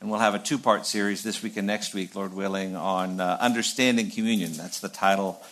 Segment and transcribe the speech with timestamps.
[0.00, 3.20] And we'll have a two part series this week and next week, Lord willing, on
[3.20, 4.54] uh, understanding communion.
[4.54, 5.42] That's the title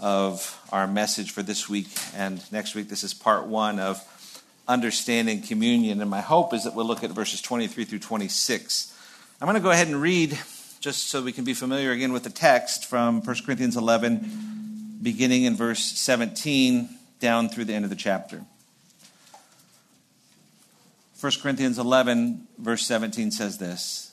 [0.00, 2.88] of our message for this week and next week.
[2.88, 4.02] This is part one of
[4.66, 6.00] understanding communion.
[6.00, 8.96] And my hope is that we'll look at verses 23 through 26.
[9.38, 10.38] I'm going to go ahead and read,
[10.80, 15.42] just so we can be familiar again with the text, from 1 Corinthians 11, beginning
[15.42, 16.88] in verse 17
[17.18, 18.46] down through the end of the chapter.
[21.20, 24.12] 1 Corinthians 11, verse 17 says this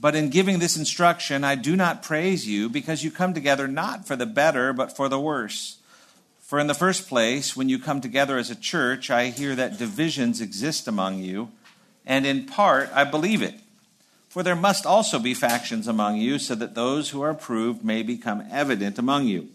[0.00, 4.06] But in giving this instruction, I do not praise you because you come together not
[4.06, 5.76] for the better, but for the worse.
[6.40, 9.78] For in the first place, when you come together as a church, I hear that
[9.78, 11.50] divisions exist among you,
[12.06, 13.56] and in part I believe it.
[14.30, 18.02] For there must also be factions among you, so that those who are approved may
[18.02, 19.48] become evident among you.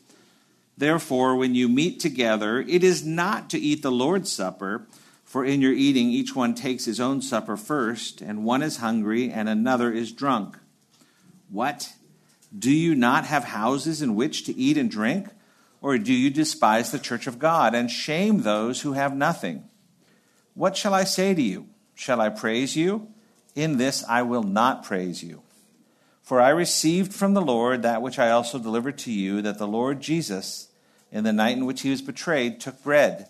[0.77, 4.85] Therefore, when you meet together, it is not to eat the Lord's Supper
[5.31, 9.31] for in your eating, each one takes his own supper first, and one is hungry,
[9.31, 10.57] and another is drunk.
[11.49, 11.93] What?
[12.59, 15.29] Do you not have houses in which to eat and drink?
[15.79, 19.63] Or do you despise the church of God and shame those who have nothing?
[20.53, 21.69] What shall I say to you?
[21.95, 23.07] Shall I praise you?
[23.55, 25.43] In this I will not praise you.
[26.21, 29.65] For I received from the Lord that which I also delivered to you, that the
[29.65, 30.67] Lord Jesus,
[31.09, 33.29] in the night in which he was betrayed, took bread.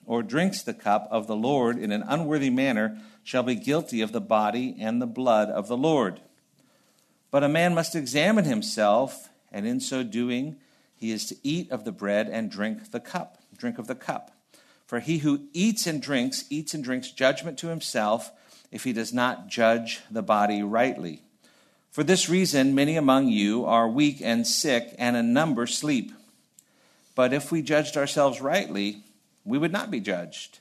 [0.11, 4.11] or drinks the cup of the Lord in an unworthy manner shall be guilty of
[4.11, 6.19] the body and the blood of the Lord.
[7.31, 10.57] But a man must examine himself, and in so doing,
[10.97, 14.31] he is to eat of the bread and drink the cup, drink of the cup.
[14.85, 18.33] For he who eats and drinks, eats and drinks judgment to himself
[18.69, 21.21] if he does not judge the body rightly.
[21.89, 26.11] For this reason, many among you are weak and sick, and a number sleep.
[27.15, 29.05] But if we judged ourselves rightly,
[29.45, 30.59] we would not be judged.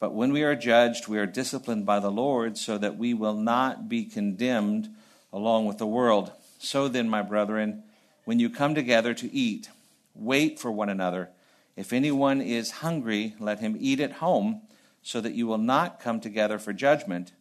[0.00, 3.34] But when we are judged, we are disciplined by the Lord so that we will
[3.34, 4.88] not be condemned
[5.32, 6.32] along with the world.
[6.58, 7.82] So then, my brethren,
[8.24, 9.70] when you come together to eat,
[10.14, 11.30] wait for one another.
[11.76, 14.62] If anyone is hungry, let him eat at home,
[15.02, 17.32] so that you will not come together for judgment.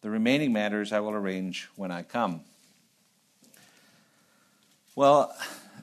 [0.00, 2.42] The remaining matters I will arrange when I come.
[4.96, 5.34] Well,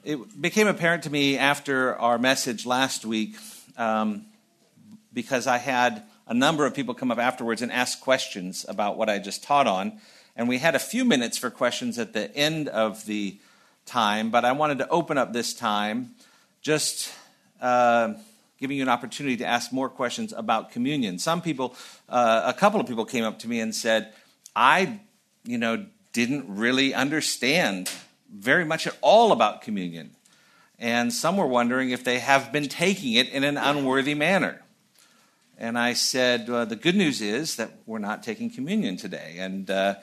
[0.04, 3.36] it became apparent to me after our message last week
[3.76, 4.26] um,
[5.12, 9.08] because I had a number of people come up afterwards and ask questions about what
[9.08, 10.00] I just taught on.
[10.36, 13.38] And we had a few minutes for questions at the end of the
[13.84, 16.14] time, but I wanted to open up this time
[16.62, 17.12] just
[17.60, 18.14] uh,
[18.58, 21.18] giving you an opportunity to ask more questions about communion.
[21.18, 21.76] Some people,
[22.08, 24.12] uh, a couple of people came up to me and said,
[24.54, 25.00] I,
[25.44, 27.90] you know, didn't really understand
[28.32, 30.12] very much at all about communion.
[30.82, 34.60] And some were wondering if they have been taking it in an unworthy manner.
[35.56, 39.36] And I said, uh, the good news is that we're not taking communion today.
[39.38, 39.94] And, uh,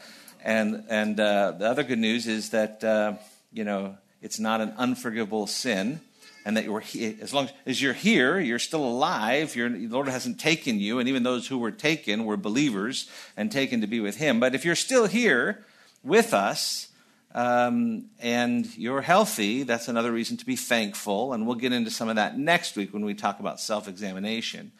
[0.41, 3.15] and, and uh, the other good news is that, uh,
[3.51, 5.99] you know, it's not an unforgivable sin.
[6.45, 6.81] And that you're
[7.21, 9.57] as long as you're here, you're still alive.
[9.57, 13.51] You're, the Lord hasn't taken you, and even those who were taken were believers and
[13.51, 14.39] taken to be with Him.
[14.39, 15.65] But if you're still here
[16.01, 16.87] with us,
[17.35, 21.33] um, and you're healthy, that's another reason to be thankful.
[21.33, 24.71] And we'll get into some of that next week when we talk about self examination.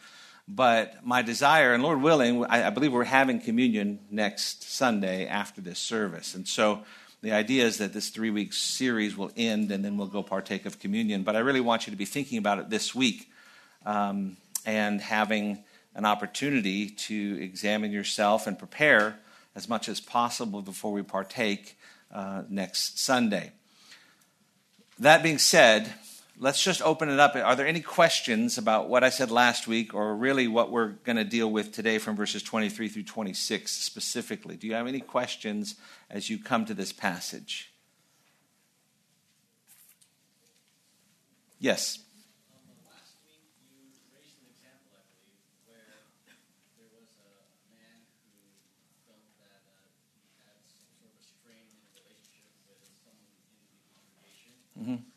[0.48, 5.62] But my desire, and Lord willing, I, I, believe we're having communion next Sunday after
[5.62, 6.34] this service.
[6.34, 6.84] And so
[7.22, 10.66] the idea is that this three week series will end and then we'll go partake
[10.66, 11.22] of communion.
[11.22, 13.30] But I really want you to be thinking about it this week
[13.86, 19.20] um, and having an opportunity to examine yourself and prepare
[19.56, 21.78] as much as possible before we partake
[22.12, 23.52] uh, next Sunday.
[25.00, 25.94] That being said,
[26.38, 27.36] let's just open it up.
[27.36, 31.18] Are there any questions about what I said last week, or really what we're going
[31.18, 34.56] to deal with today from verses 23 through 26 specifically?
[34.56, 35.76] Do you have any questions
[36.10, 37.72] as you come to this passage?
[41.60, 42.00] Yes.
[54.80, 55.09] Mm-hmm.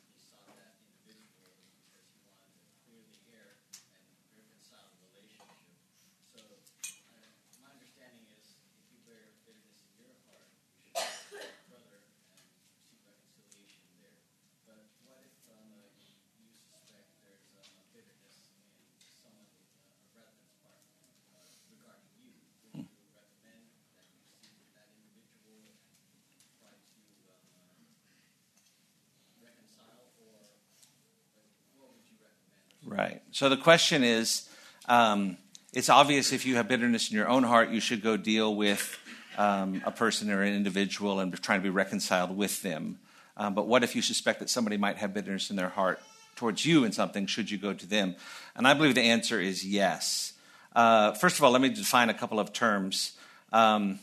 [33.35, 34.47] So the question is
[34.87, 35.39] um,
[35.73, 38.99] it's obvious if you have bitterness in your own heart, you should go deal with
[39.39, 42.99] um, a person or an individual and trying to be reconciled with them.
[43.39, 45.99] Um, but what if you suspect that somebody might have bitterness in their heart
[46.37, 47.25] towards you in something?
[47.25, 48.17] Should you go to them?
[48.55, 50.35] And I believe the answer is yes.
[50.77, 53.17] Uh, first of all, let me define a couple of terms.
[53.51, 53.99] Um,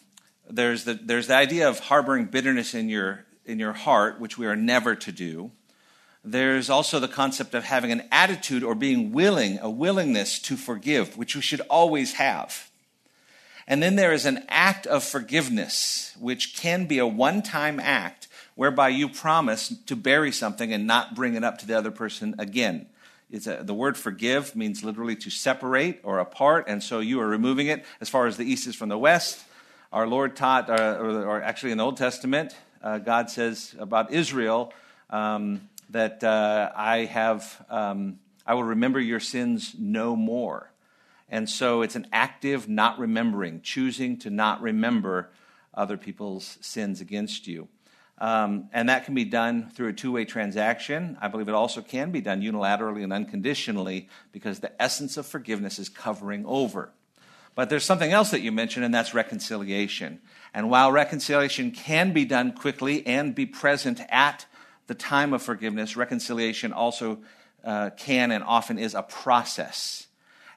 [0.50, 4.48] there's, the, there's the idea of harboring bitterness in your, in your heart, which we
[4.48, 5.52] are never to do.
[6.24, 11.18] There's also the concept of having an attitude or being willing, a willingness to forgive,
[11.18, 12.70] which we should always have.
[13.68, 18.28] And then there is an act of forgiveness, which can be a one time act
[18.56, 22.36] whereby you promise to bury something and not bring it up to the other person
[22.38, 22.88] again.
[23.32, 27.68] A, the word forgive means literally to separate or apart, and so you are removing
[27.68, 29.40] it as far as the east is from the west.
[29.94, 34.12] Our Lord taught, uh, or, or, actually in the Old Testament, uh, God says about
[34.12, 34.74] Israel
[35.10, 40.72] um, that uh, I have, um, I will remember your sins no more.
[41.28, 45.30] And so it's an active not remembering, choosing to not remember
[45.74, 47.68] other people's sins against you.
[48.18, 51.18] Um, and that can be done through a two way transaction.
[51.22, 55.80] I believe it also can be done unilaterally and unconditionally because the essence of forgiveness
[55.80, 56.92] is covering over.
[57.56, 60.20] But there's something else that you mentioned, and that's reconciliation.
[60.54, 64.46] And while reconciliation can be done quickly and be present at
[64.90, 67.20] the time of forgiveness, reconciliation also
[67.64, 70.08] uh, can and often is a process.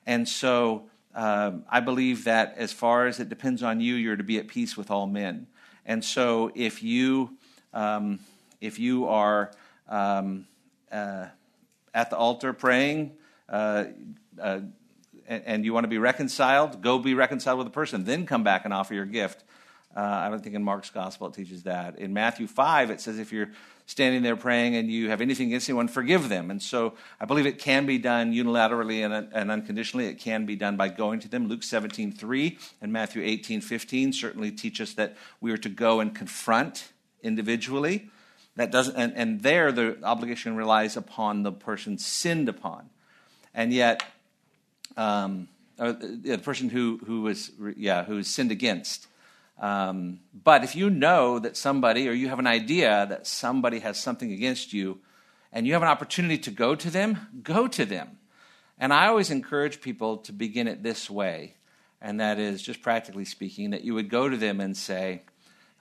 [0.06, 4.24] And so um, I believe that as far as it depends on you, you're to
[4.24, 5.48] be at peace with all men.
[5.84, 7.36] And so if you,
[7.74, 8.20] um,
[8.62, 9.52] if you are
[9.86, 10.46] um,
[10.90, 11.26] uh,
[11.92, 13.12] at the altar praying,
[13.50, 13.84] uh,
[14.40, 14.60] uh
[15.28, 18.64] and, you want to be reconciled, go be reconciled with the person, then come back
[18.64, 19.44] and offer your gift.
[19.94, 21.98] Uh, I don't think in Mark's gospel it teaches that.
[21.98, 23.50] In Matthew 5, it says if you're
[23.86, 26.50] standing there praying and you have anything against anyone, forgive them.
[26.50, 30.06] And so I believe it can be done unilaterally and, and unconditionally.
[30.06, 31.48] It can be done by going to them.
[31.48, 36.00] Luke 17, 3 and Matthew 18, 15 certainly teach us that we are to go
[36.00, 36.92] and confront
[37.22, 38.10] individually.
[38.56, 42.90] That doesn't, and, and there the obligation relies upon the person sinned upon.
[43.54, 44.02] And yet,
[44.96, 49.06] um, the person who, who was, yeah, who was sinned against.
[49.58, 53.98] Um, but if you know that somebody, or you have an idea that somebody has
[53.98, 55.00] something against you,
[55.52, 58.18] and you have an opportunity to go to them, go to them.
[58.78, 61.54] And I always encourage people to begin it this way,
[62.00, 65.22] and that is just practically speaking, that you would go to them and say,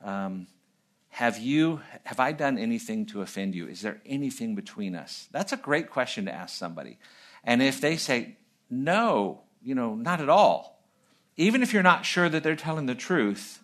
[0.03, 0.47] um,
[1.09, 3.67] have you have i done anything to offend you?
[3.67, 5.27] Is there anything between us?
[5.31, 6.99] That's a great question to ask somebody.
[7.43, 8.37] And if they say
[8.71, 10.79] no you know not at all
[11.37, 13.60] even if you're not sure that they're telling the truth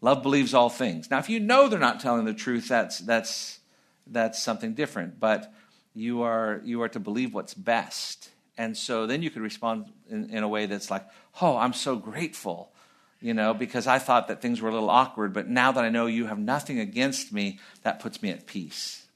[0.00, 1.10] Love believes all things.
[1.10, 3.58] Now, if you know they're not telling the truth, that's, that's,
[4.06, 5.20] that's something different.
[5.20, 5.52] But
[5.94, 8.30] you are, you are to believe what's best.
[8.56, 11.06] And so then you could respond in, in a way that's like,
[11.40, 12.72] oh, I'm so grateful,
[13.20, 15.32] you know, because I thought that things were a little awkward.
[15.32, 19.06] But now that I know you have nothing against me, that puts me at peace.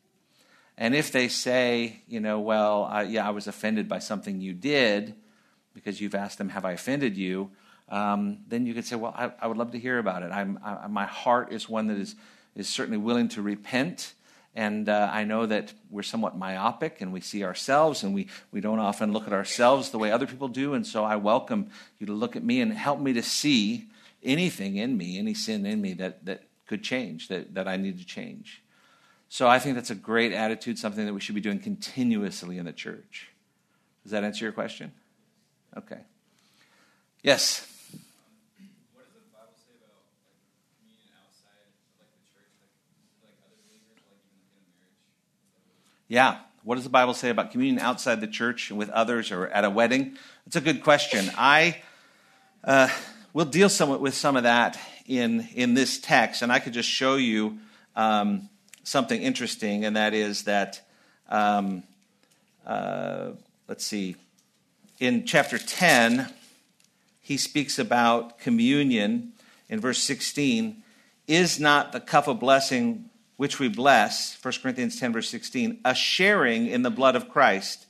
[0.76, 4.52] And if they say, you know, well, I, yeah, I was offended by something you
[4.52, 5.14] did,
[5.72, 7.50] because you've asked them, have I offended you?
[7.88, 10.32] Um, then you could say, Well, I, I, would love to hear about it.
[10.32, 10.44] I,
[10.88, 12.14] my heart is one that is,
[12.56, 14.14] is certainly willing to repent.
[14.56, 18.60] And uh, I know that we're somewhat myopic and we see ourselves and we, we
[18.60, 20.74] don't often look at ourselves the way other people do.
[20.74, 23.88] And so I welcome you to look at me and help me to see
[24.22, 27.98] anything in me, any sin in me that, that could change, that, that I need
[27.98, 28.62] to change.
[29.28, 32.64] So I think that's a great attitude, something that we should be doing continuously in
[32.64, 33.30] the church.
[34.04, 34.92] Does that answer your question?
[35.76, 35.98] Okay.
[37.24, 37.73] Yes.
[46.14, 46.36] Yeah.
[46.62, 49.68] What does the Bible say about communion outside the church with others or at a
[49.70, 50.16] wedding?
[50.46, 51.28] It's a good question.
[51.36, 51.82] I
[52.62, 52.88] uh,
[53.32, 56.88] will deal somewhat with some of that in, in this text, and I could just
[56.88, 57.58] show you
[57.96, 58.48] um,
[58.84, 60.86] something interesting, and that is that,
[61.28, 61.82] um,
[62.64, 63.30] uh,
[63.66, 64.14] let's see,
[65.00, 66.32] in chapter 10,
[67.22, 69.32] he speaks about communion
[69.68, 70.80] in verse 16.
[71.26, 75.94] Is not the cup of blessing which we bless, 1 Corinthians 10, verse 16, a
[75.94, 77.86] sharing in the blood of Christ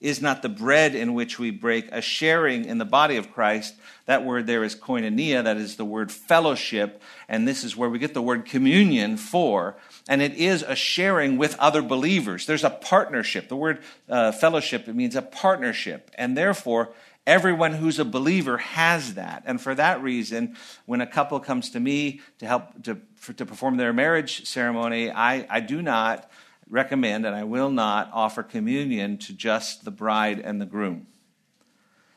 [0.00, 3.74] is not the bread in which we break, a sharing in the body of Christ.
[4.06, 7.98] That word there is koinonia, that is the word fellowship, and this is where we
[7.98, 9.76] get the word communion for.
[10.08, 12.46] And it is a sharing with other believers.
[12.46, 13.48] There's a partnership.
[13.48, 16.10] The word uh, fellowship, it means a partnership.
[16.14, 16.92] And therefore,
[17.28, 19.42] Everyone who's a believer has that.
[19.44, 20.56] And for that reason,
[20.86, 25.10] when a couple comes to me to help to, for, to perform their marriage ceremony,
[25.10, 26.30] I, I do not
[26.70, 31.06] recommend and I will not offer communion to just the bride and the groom.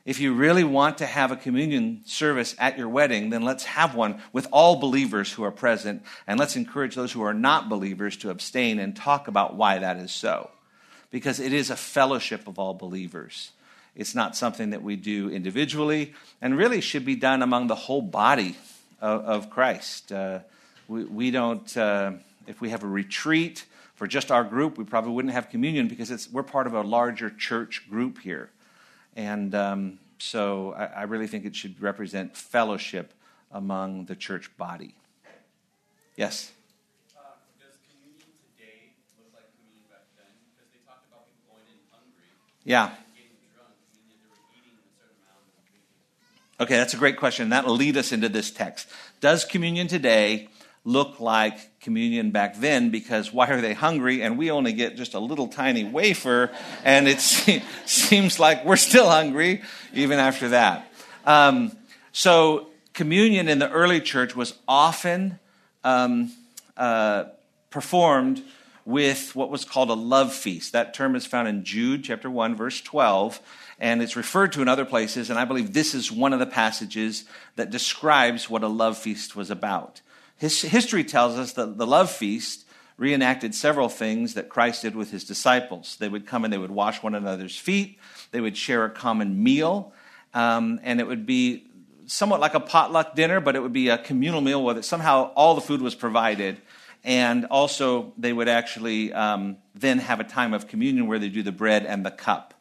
[0.06, 3.94] If you really want to have a communion service at your wedding, then let's have
[3.94, 8.16] one with all believers who are present, and let's encourage those who are not believers
[8.18, 10.50] to abstain and talk about why that is so.
[11.12, 13.52] Because it is a fellowship of all believers.
[13.96, 18.02] It's not something that we do individually, and really should be done among the whole
[18.02, 18.56] body
[19.02, 20.12] of, of Christ.
[20.12, 20.40] Uh,
[20.88, 22.14] we, we, don't, uh,
[22.48, 26.30] if we have a retreat for just our group, we probably wouldn't have communion because
[26.32, 28.50] we're part of a larger church group here.
[29.16, 33.14] And um, so I, I, really think it should represent fellowship
[33.52, 34.96] among the church body.
[36.16, 36.52] Yes?
[37.16, 37.22] Uh,
[37.60, 38.24] does communion
[38.58, 40.32] today look like communion back then?
[40.56, 42.32] Because they talked about people going in hungry.
[42.64, 42.96] Yeah.
[46.62, 47.50] Okay, that's a great question.
[47.50, 48.88] That'll lead us into this text.
[49.20, 50.48] Does communion today
[50.86, 55.16] look like communion back then because why are they hungry and we only get just
[55.16, 56.52] a little tiny wafer
[56.84, 57.20] and it
[57.86, 59.62] seems like we're still hungry
[59.94, 60.92] even after that
[61.26, 61.72] um,
[62.12, 65.38] so communion in the early church was often
[65.84, 66.32] um,
[66.78, 67.26] uh,
[67.70, 68.42] performed
[68.86, 72.56] with what was called a love feast that term is found in jude chapter 1
[72.56, 73.40] verse 12
[73.80, 76.46] and it's referred to in other places and i believe this is one of the
[76.46, 80.02] passages that describes what a love feast was about
[80.38, 82.66] his, history tells us that the love feast
[82.98, 85.98] reenacted several things that Christ did with his disciples.
[86.00, 87.98] They would come and they would wash one another's feet,
[88.32, 89.92] they would share a common meal,
[90.34, 91.66] um, and it would be
[92.06, 95.56] somewhat like a potluck dinner, but it would be a communal meal where somehow all
[95.56, 96.62] the food was provided.
[97.04, 101.42] And also, they would actually um, then have a time of communion where they do
[101.42, 102.54] the bread and the cup.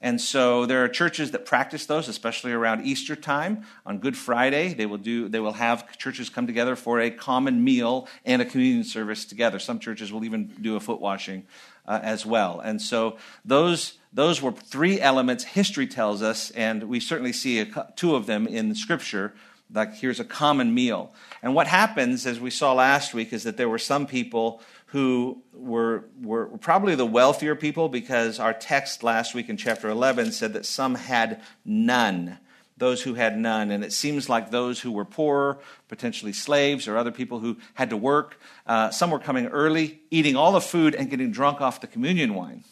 [0.00, 3.64] And so there are churches that practice those, especially around Easter time.
[3.84, 7.64] On Good Friday, they will, do, they will have churches come together for a common
[7.64, 9.58] meal and a communion service together.
[9.58, 11.46] Some churches will even do a foot washing
[11.84, 12.60] uh, as well.
[12.60, 17.92] And so those, those were three elements history tells us, and we certainly see a,
[17.96, 19.34] two of them in Scripture.
[19.72, 21.12] Like here's a common meal.
[21.42, 25.42] And what happens, as we saw last week, is that there were some people who
[25.52, 30.54] were, were probably the wealthier people because our text last week in chapter 11 said
[30.54, 32.38] that some had none.
[32.78, 33.70] Those who had none.
[33.70, 35.58] And it seems like those who were poor,
[35.88, 40.36] potentially slaves or other people who had to work, uh, some were coming early, eating
[40.36, 42.64] all the food and getting drunk off the communion wine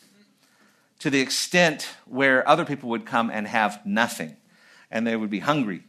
[1.00, 4.36] to the extent where other people would come and have nothing
[4.90, 5.82] and they would be hungry.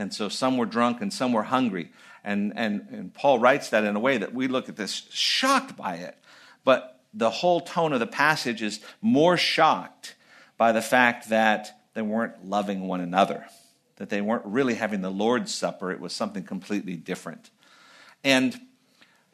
[0.00, 1.92] And so some were drunk and some were hungry.
[2.24, 5.76] And, and, and Paul writes that in a way that we look at this shocked
[5.76, 6.16] by it.
[6.64, 10.14] But the whole tone of the passage is more shocked
[10.56, 13.44] by the fact that they weren't loving one another,
[13.96, 15.92] that they weren't really having the Lord's Supper.
[15.92, 17.50] It was something completely different.
[18.24, 18.58] And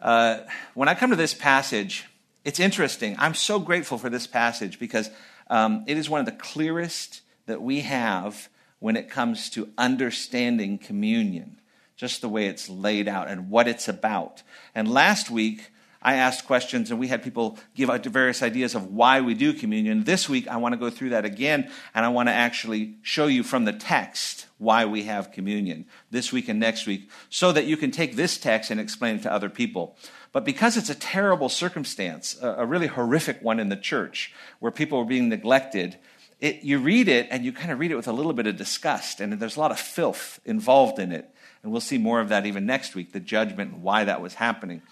[0.01, 0.39] uh,
[0.75, 2.07] when I come to this passage,
[2.45, 3.15] it's interesting.
[3.21, 5.11] I'm so grateful for this passage because
[5.49, 8.49] um, it is one of the clearest that we have
[8.87, 11.61] when it comes to understanding communion
[11.97, 14.45] just the way it's laid out and what it's about.
[14.77, 18.95] And last week, I asked questions and we had people give out various ideas of
[18.95, 20.05] why we do communion.
[20.05, 23.27] This week, I want to go through that again and I want to actually show
[23.27, 27.65] you from the text why we have communion this week and next week so that
[27.65, 29.97] you can take this text and explain it to other people.
[30.31, 35.01] But because it's a terrible circumstance, a really horrific one in the church where people
[35.01, 35.99] are being neglected,
[36.41, 38.57] it, you read it and you kind of read it with a little bit of
[38.57, 41.31] disgust, and there's a lot of filth involved in it.
[41.63, 44.35] And we'll see more of that even next week, the judgment and why that was
[44.35, 44.83] happening.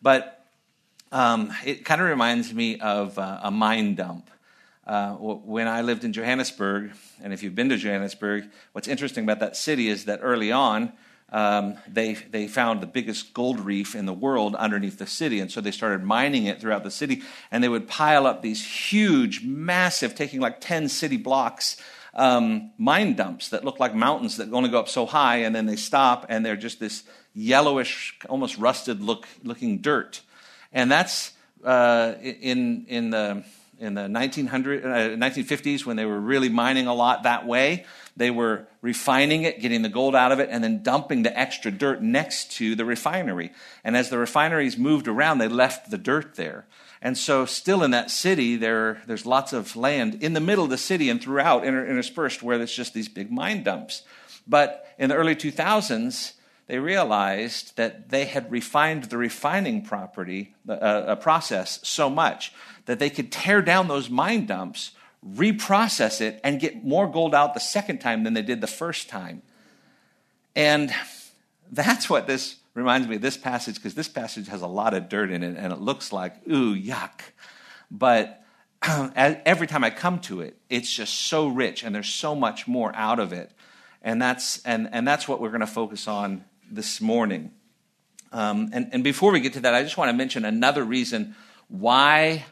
[0.00, 0.44] But
[1.10, 4.30] um, it kind of reminds me of uh, a mine dump.
[4.86, 6.92] Uh, when I lived in Johannesburg,
[7.22, 10.92] and if you've been to Johannesburg, what's interesting about that city is that early on,
[11.32, 15.40] um, they, they found the biggest gold reef in the world underneath the city.
[15.40, 17.22] And so they started mining it throughout the city.
[17.50, 21.76] And they would pile up these huge, massive, taking like 10 city blocks
[22.14, 25.66] um, mine dumps that look like mountains that only go up so high, and then
[25.66, 30.20] they stop, and they're just this yellowish, almost rusted look, looking dirt.
[30.72, 31.32] And that's
[31.64, 33.44] uh, in, in the
[33.78, 37.86] in the 1900, uh, 1950s when they were really mining a lot that way.
[38.16, 41.70] They were refining it, getting the gold out of it, and then dumping the extra
[41.70, 43.52] dirt next to the refinery.
[43.84, 46.66] And as the refineries moved around, they left the dirt there.
[47.02, 50.70] And so, still in that city, there, there's lots of land in the middle of
[50.70, 54.02] the city and throughout, interspersed, where there's just these big mine dumps.
[54.46, 56.34] But in the early 2000s,
[56.66, 62.52] they realized that they had refined the refining property uh, uh, process so much
[62.84, 64.92] that they could tear down those mine dumps,
[65.26, 69.08] reprocess it, and get more gold out the second time than they did the first
[69.08, 69.42] time.
[70.56, 70.92] And
[71.70, 75.08] that's what this reminds me of this passage because this passage has a lot of
[75.08, 77.20] dirt in it and it looks like, ooh, yuck.
[77.90, 78.42] But
[78.82, 82.94] every time I come to it, it's just so rich and there's so much more
[82.94, 83.52] out of it.
[84.02, 87.50] And that's, and, and that's what we're going to focus on this morning.
[88.32, 91.34] Um, and, and before we get to that, I just want to mention another reason
[91.68, 92.44] why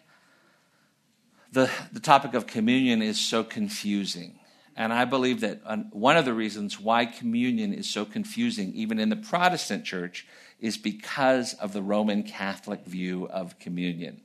[1.53, 4.39] the, the topic of communion is so confusing.
[4.77, 5.61] And I believe that
[5.93, 10.27] one of the reasons why communion is so confusing, even in the Protestant church,
[10.61, 14.21] is because of the Roman Catholic view of communion.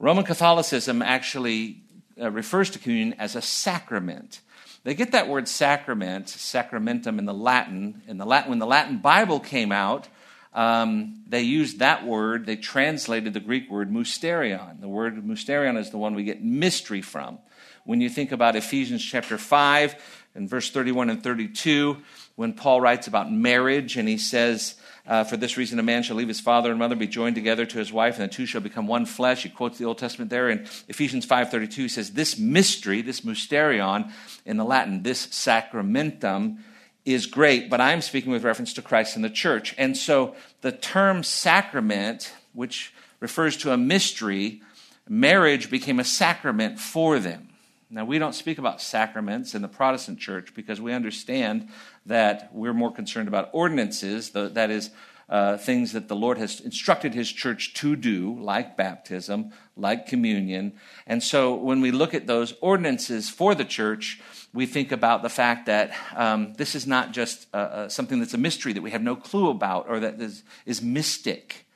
[0.00, 1.82] Roman Catholicism actually
[2.20, 4.40] uh, refers to communion as a sacrament.
[4.82, 8.02] They get that word sacrament, sacramentum in the Latin.
[8.08, 10.08] In the Latin, when the Latin Bible came out,
[10.54, 14.80] um, they used that word, they translated the Greek word mysterion.
[14.80, 17.38] The word mysterion is the one we get mystery from.
[17.84, 19.96] When you think about Ephesians chapter 5
[20.34, 21.96] and verse 31 and 32,
[22.36, 26.16] when Paul writes about marriage and he says, uh, For this reason, a man shall
[26.16, 28.60] leave his father and mother, be joined together to his wife, and the two shall
[28.60, 29.42] become one flesh.
[29.42, 31.72] He quotes the Old Testament there in Ephesians 5.32.
[31.72, 34.12] He says, This mystery, this mysterion
[34.44, 36.58] in the Latin, this sacramentum,
[37.04, 39.74] is great, but I'm speaking with reference to Christ and the church.
[39.76, 44.62] And so the term sacrament, which refers to a mystery,
[45.08, 47.48] marriage became a sacrament for them.
[47.90, 51.68] Now, we don't speak about sacraments in the Protestant church because we understand
[52.06, 54.90] that we're more concerned about ordinances, that is,
[55.28, 60.72] uh, things that the Lord has instructed His church to do, like baptism, like communion.
[61.06, 64.20] And so when we look at those ordinances for the church,
[64.52, 68.34] we think about the fact that um, this is not just uh, uh, something that's
[68.34, 71.66] a mystery that we have no clue about or that is, is mystic.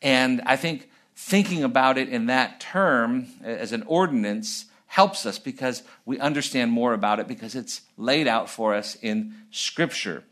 [0.00, 5.82] And I think thinking about it in that term as an ordinance helps us because
[6.04, 10.22] we understand more about it because it's laid out for us in Scripture.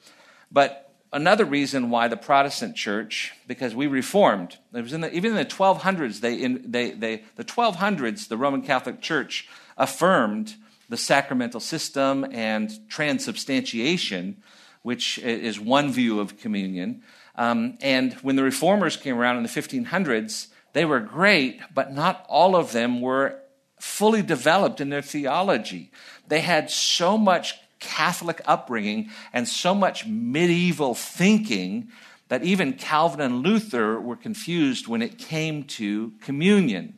[0.52, 5.32] But another reason why the Protestant church, because we reformed, it was in the, even
[5.32, 10.56] in the 1200s, they, in, they, they, the 1200s, the Roman Catholic Church affirmed
[10.88, 14.42] the sacramental system and transubstantiation,
[14.82, 17.02] which is one view of communion.
[17.34, 22.24] Um, and when the reformers came around in the 1500s, they were great, but not
[22.28, 23.38] all of them were
[23.78, 25.90] fully developed in their theology.
[26.28, 31.88] They had so much Catholic upbringing and so much medieval thinking
[32.28, 36.94] that even Calvin and Luther were confused when it came to communion.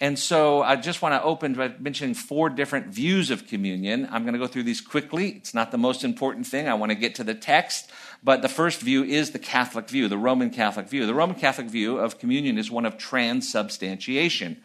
[0.00, 4.08] And so I just want to open by mentioning four different views of communion.
[4.10, 5.28] I'm going to go through these quickly.
[5.30, 6.66] It's not the most important thing.
[6.66, 7.88] I want to get to the text.
[8.24, 11.06] But the first view is the Catholic view, the Roman Catholic view.
[11.06, 14.62] The Roman Catholic view of communion is one of transubstantiation.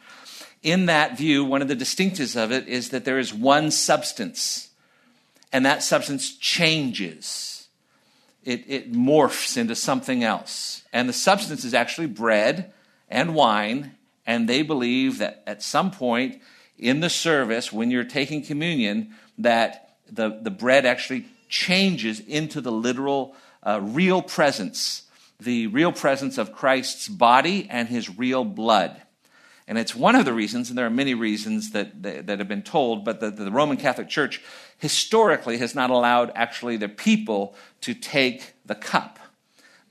[0.64, 4.70] In that view, one of the distinctives of it is that there is one substance,
[5.52, 7.68] and that substance changes.
[8.44, 10.84] It, it morphs into something else.
[10.94, 12.74] And the substance is actually bread
[13.10, 16.42] and wine and they believe that at some point
[16.78, 22.72] in the service, when you're taking communion, that the, the bread actually changes into the
[22.72, 23.34] literal,
[23.64, 25.04] uh, real presence,
[25.40, 29.02] the real presence of Christ's body and his real blood.
[29.68, 32.48] And it's one of the reasons, and there are many reasons that, that, that have
[32.48, 34.42] been told, but the, the Roman Catholic Church
[34.78, 39.20] historically has not allowed actually the people to take the cup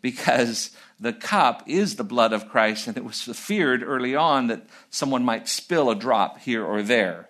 [0.00, 4.66] because the cup is the blood of Christ, and it was feared early on that
[4.88, 7.28] someone might spill a drop here or there.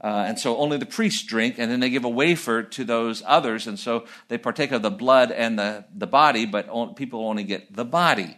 [0.00, 3.24] Uh, and so only the priests drink, and then they give a wafer to those
[3.26, 7.42] others, and so they partake of the blood and the, the body, but people only
[7.42, 8.36] get the body.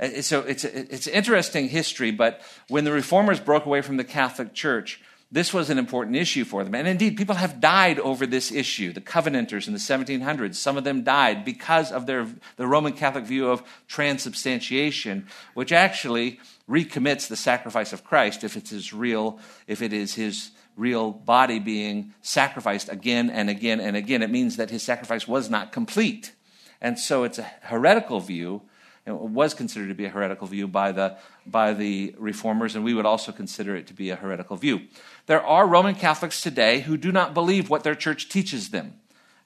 [0.00, 4.54] Uh, so it's, it's interesting history, but when the reformers broke away from the Catholic
[4.54, 6.74] Church, this was an important issue for them.
[6.74, 8.94] And indeed, people have died over this issue.
[8.94, 13.24] The Covenanters in the 1700s, some of them died because of their, the Roman Catholic
[13.24, 19.82] view of transubstantiation, which actually recommits the sacrifice of Christ if it's his real, if
[19.82, 24.22] it is his real body being sacrificed again and again and again.
[24.22, 26.32] It means that his sacrifice was not complete.
[26.80, 28.62] And so it's a heretical view
[29.08, 31.16] was considered to be a heretical view by the,
[31.46, 34.82] by the reformers, and we would also consider it to be a heretical view.
[35.26, 38.94] There are Roman Catholics today who do not believe what their church teaches them,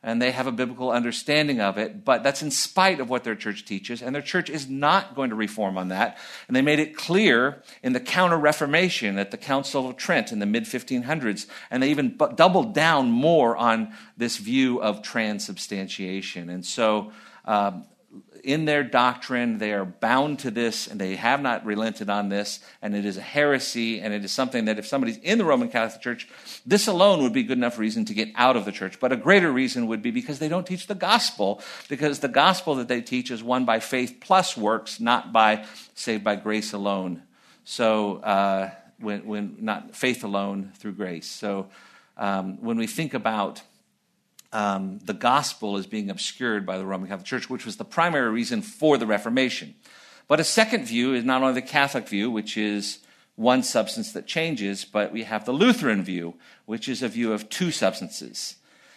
[0.02, 3.36] and they have a biblical understanding of it, but that's in spite of what their
[3.36, 6.18] church teaches, and their church is not going to reform on that.
[6.48, 10.40] And they made it clear in the Counter Reformation at the Council of Trent in
[10.40, 16.50] the mid 1500s, and they even doubled down more on this view of transubstantiation.
[16.50, 17.12] And so,
[17.44, 17.84] um,
[18.42, 22.60] in their doctrine, they are bound to this and they have not relented on this,
[22.80, 25.68] and it is a heresy, and it is something that if somebody's in the Roman
[25.68, 26.28] Catholic Church,
[26.66, 28.98] this alone would be good enough reason to get out of the church.
[28.98, 32.74] But a greater reason would be because they don't teach the gospel, because the gospel
[32.76, 37.22] that they teach is one by faith plus works, not by saved by grace alone.
[37.64, 41.26] So, uh, when, when not faith alone through grace.
[41.26, 41.68] So,
[42.16, 43.62] um, when we think about
[44.52, 48.30] um, the gospel is being obscured by the Roman Catholic Church, which was the primary
[48.30, 49.74] reason for the Reformation.
[50.28, 52.98] But a second view is not only the Catholic view, which is
[53.34, 56.34] one substance that changes, but we have the Lutheran view,
[56.66, 58.56] which is a view of two substances.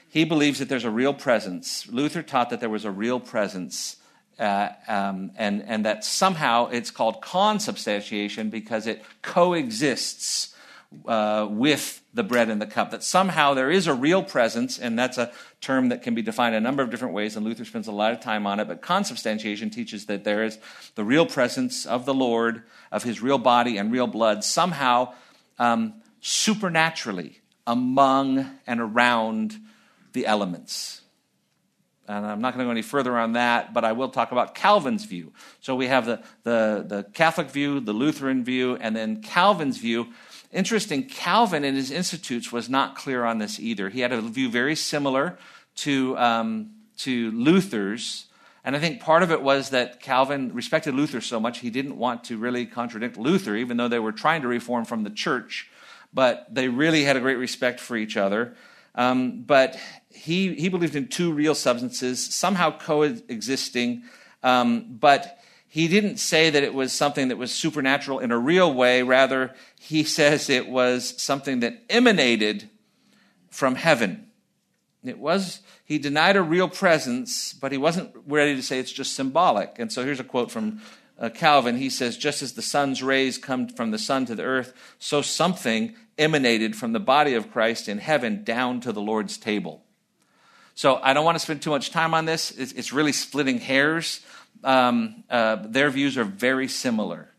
[0.09, 1.87] He believes that there's a real presence.
[1.87, 3.97] Luther taught that there was a real presence,
[4.39, 10.54] uh, um, and, and that somehow it's called consubstantiation because it coexists
[11.05, 12.91] uh, with the bread and the cup.
[12.91, 16.55] That somehow there is a real presence, and that's a term that can be defined
[16.55, 18.67] a number of different ways, and Luther spends a lot of time on it.
[18.67, 20.57] But consubstantiation teaches that there is
[20.95, 25.13] the real presence of the Lord, of his real body and real blood, somehow
[25.59, 29.59] um, supernaturally among and around
[30.13, 31.01] the elements.
[32.07, 34.53] And I'm not going to go any further on that, but I will talk about
[34.53, 35.33] Calvin's view.
[35.59, 40.07] So we have the, the, the Catholic view, the Lutheran view, and then Calvin's view
[40.51, 43.89] Interesting, Calvin in his Institutes was not clear on this either.
[43.89, 45.37] He had a view very similar
[45.77, 48.25] to, um, to Luther's.
[48.63, 51.97] And I think part of it was that Calvin respected Luther so much, he didn't
[51.97, 55.69] want to really contradict Luther, even though they were trying to reform from the church.
[56.13, 58.55] But they really had a great respect for each other.
[58.95, 59.77] Um, but
[60.09, 64.03] he, he believed in two real substances, somehow coexisting.
[64.41, 65.37] Um, but
[65.75, 69.03] he didn't say that it was something that was supernatural in a real way.
[69.03, 72.69] Rather, he says it was something that emanated
[73.49, 74.27] from heaven.
[75.03, 79.15] It was, he denied a real presence, but he wasn't ready to say it's just
[79.17, 79.77] symbolic.
[79.77, 80.79] And so here's a quote from
[81.19, 81.75] uh, Calvin.
[81.75, 85.21] He says, Just as the sun's rays come from the sun to the earth, so
[85.21, 89.83] something emanated from the body of Christ in heaven down to the Lord's table.
[90.73, 92.51] So I don't want to spend too much time on this.
[92.51, 94.21] It's, it's really splitting hairs
[94.63, 97.29] um, uh, their views are very similar.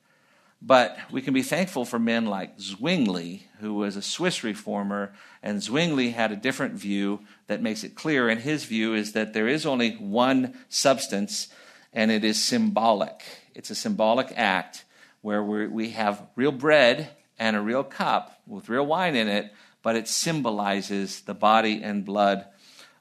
[0.63, 5.63] But we can be thankful for men like Zwingli, who was a Swiss reformer, and
[5.63, 8.29] Zwingli had a different view that makes it clear.
[8.29, 11.49] And his view is that there is only one substance,
[11.93, 13.23] and it is symbolic.
[13.55, 14.85] It's a symbolic act
[15.21, 19.53] where we have real bread and a real cup with real wine in it,
[19.83, 22.45] but it symbolizes the body and blood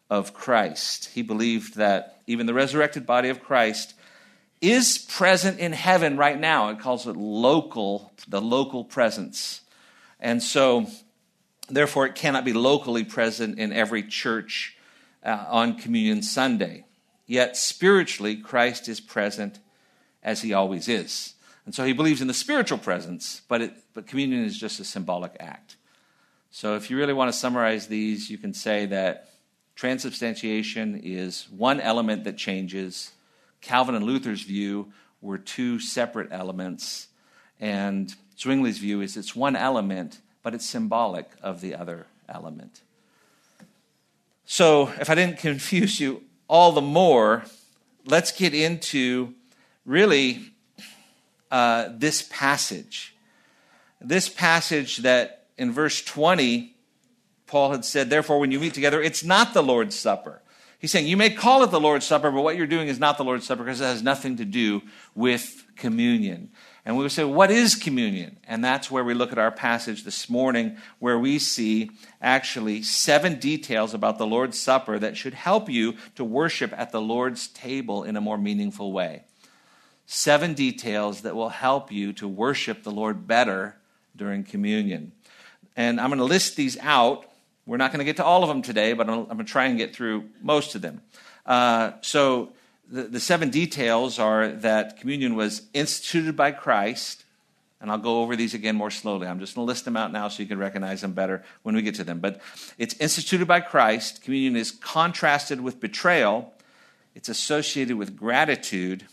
[0.10, 1.10] of Christ.
[1.13, 3.94] He believed that even the resurrected body of Christ
[4.69, 6.69] is present in heaven right now.
[6.69, 9.62] It calls it local, the local presence.
[10.19, 10.88] And so,
[11.69, 14.78] therefore, it cannot be locally present in every church
[15.23, 16.86] uh, on Communion Sunday.
[17.28, 19.60] Yet, spiritually, Christ is present
[20.23, 21.34] as he always is.
[21.65, 24.84] And so he believes in the spiritual presence, but, it, but communion is just a
[24.84, 25.78] symbolic act.
[26.51, 29.30] So, if you really want to summarize these, you can say that
[29.75, 33.12] transubstantiation is one element that changes
[33.65, 37.08] Calvin and Luther's view were two separate elements,
[37.60, 42.82] and Zwingli's view is it's one element, but it's symbolic of the other element.
[44.45, 47.45] So, if I didn't confuse you all the more,
[48.06, 49.34] let's get into
[49.84, 50.54] really
[51.49, 53.15] uh, this passage.
[53.99, 56.75] This passage that in verse 20,
[57.47, 60.43] Paul had said, Therefore, when you meet together, it's not the Lord's Supper.
[60.79, 63.17] He's saying you may call it the Lord's Supper, but what you're doing is not
[63.17, 64.81] the Lord's Supper because it has nothing to do
[65.15, 66.51] with communion.
[66.85, 68.38] And we would say, what is communion?
[68.47, 71.89] And that's where we look at our passage this morning, where we see
[72.21, 77.01] actually seven details about the Lord's Supper that should help you to worship at the
[77.01, 79.23] Lord's table in a more meaningful way.
[80.05, 83.77] Seven details that will help you to worship the Lord better
[84.15, 85.11] during communion.
[85.75, 87.25] And I'm going to list these out
[87.65, 89.65] we're not going to get to all of them today, but I'm, going to try
[89.65, 91.01] and get through most of them.
[91.45, 92.54] Uh, so,
[92.89, 97.25] the, the seven details are that communion was instituted by Christ,
[97.82, 99.28] and I'll go over these again more slowly.
[99.28, 101.75] I'm just going to list them out now so you can recognize them better when
[101.75, 102.19] we get to them.
[102.19, 102.41] But
[102.78, 104.21] it's instituted by Christ.
[104.21, 106.54] Communion is contrasted with betrayal,
[107.15, 109.08] it's associated with gratitude,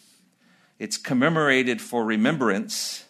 [0.79, 3.05] it's commemorated for remembrance,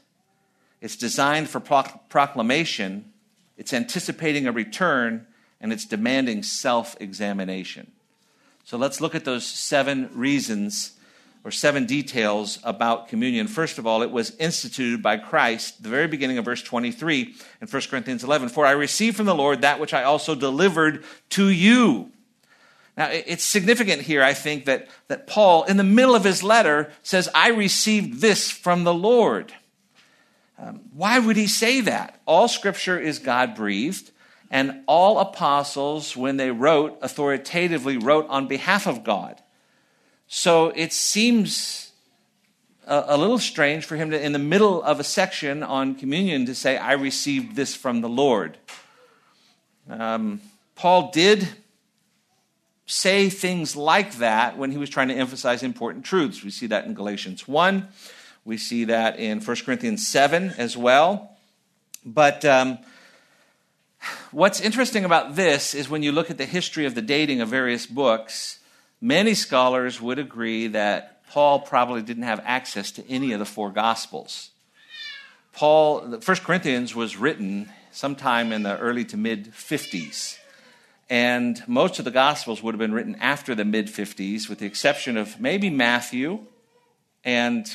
[0.80, 3.12] it's designed for proclamation,
[3.56, 5.26] it's anticipating a return,
[5.62, 7.90] and it's demanding self examination.
[8.64, 10.92] So let's look at those seven reasons
[11.44, 13.48] or seven details about communion.
[13.48, 17.68] First of all, it was instituted by Christ, the very beginning of verse 23 in
[17.68, 18.48] 1 Corinthians 11.
[18.48, 22.12] For I received from the Lord that which I also delivered to you.
[22.96, 26.92] Now, it's significant here, I think, that, that Paul, in the middle of his letter,
[27.02, 29.52] says, I received this from the Lord.
[30.58, 32.20] Um, why would he say that?
[32.26, 34.11] All scripture is God breathed,
[34.52, 39.40] and all apostles, when they wrote, authoritatively wrote on behalf of God.
[40.28, 41.90] So it seems
[42.86, 46.44] a, a little strange for him to, in the middle of a section on communion,
[46.44, 48.58] to say, I received this from the Lord.
[49.88, 50.42] Um,
[50.74, 51.48] Paul did
[52.84, 56.44] say things like that when he was trying to emphasize important truths.
[56.44, 57.88] We see that in Galatians 1.
[58.44, 61.38] We see that in 1 Corinthians 7 as well.
[62.04, 62.78] But um,
[64.30, 67.48] what's interesting about this is when you look at the history of the dating of
[67.48, 68.58] various books,
[69.00, 73.70] many scholars would agree that Paul probably didn't have access to any of the four
[73.70, 74.50] Gospels.
[75.52, 80.38] Paul, 1 Corinthians was written sometime in the early to mid 50s.
[81.10, 84.66] And most of the Gospels would have been written after the mid 50s, with the
[84.66, 86.40] exception of maybe Matthew,
[87.24, 87.66] and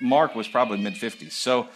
[0.00, 1.32] Mark was probably mid 50s.
[1.32, 1.68] So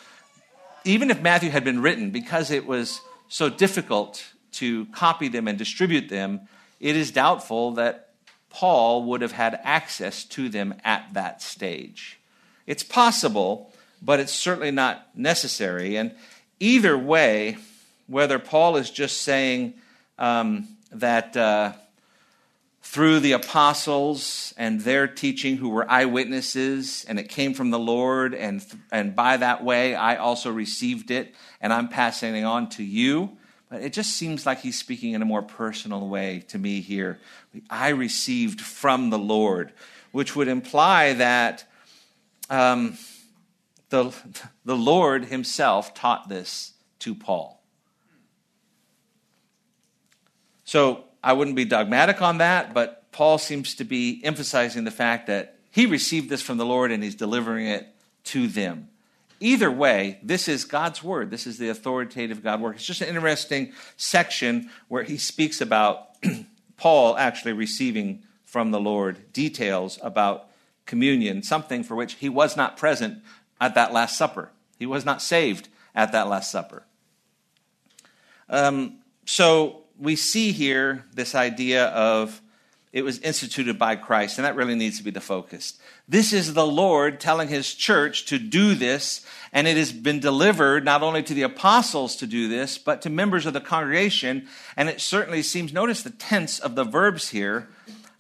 [0.84, 5.58] even if Matthew had been written, because it was so difficult to copy them and
[5.58, 6.48] distribute them,
[6.80, 8.10] it is doubtful that
[8.50, 12.18] Paul would have had access to them at that stage.
[12.66, 15.96] It's possible, but it's certainly not necessary.
[15.96, 16.14] And
[16.58, 17.58] either way,
[18.06, 19.74] whether Paul is just saying,
[20.18, 21.72] um, that uh,
[22.86, 28.32] through the apostles and their teaching, who were eyewitnesses, and it came from the Lord,
[28.32, 32.84] and, and by that way I also received it, and I'm passing it on to
[32.84, 33.36] you.
[33.68, 37.18] But it just seems like he's speaking in a more personal way to me here.
[37.68, 39.72] I received from the Lord,
[40.12, 41.64] which would imply that
[42.48, 42.96] um,
[43.88, 44.14] the,
[44.64, 47.60] the Lord himself taught this to Paul.
[50.64, 55.26] So I wouldn't be dogmatic on that, but Paul seems to be emphasizing the fact
[55.26, 57.84] that he received this from the Lord and he's delivering it
[58.26, 58.90] to them.
[59.40, 61.32] Either way, this is God's word.
[61.32, 62.76] This is the authoritative God word.
[62.76, 66.10] It's just an interesting section where he speaks about
[66.76, 70.48] Paul actually receiving from the Lord details about
[70.84, 73.20] communion, something for which he was not present
[73.60, 74.52] at that Last Supper.
[74.78, 76.84] He was not saved at that Last Supper.
[78.48, 82.40] Um, so we see here this idea of
[82.92, 85.78] it was instituted by Christ, and that really needs to be the focus.
[86.08, 90.84] This is the Lord telling his church to do this, and it has been delivered
[90.84, 94.48] not only to the apostles to do this, but to members of the congregation.
[94.78, 97.68] And it certainly seems, notice the tense of the verbs here.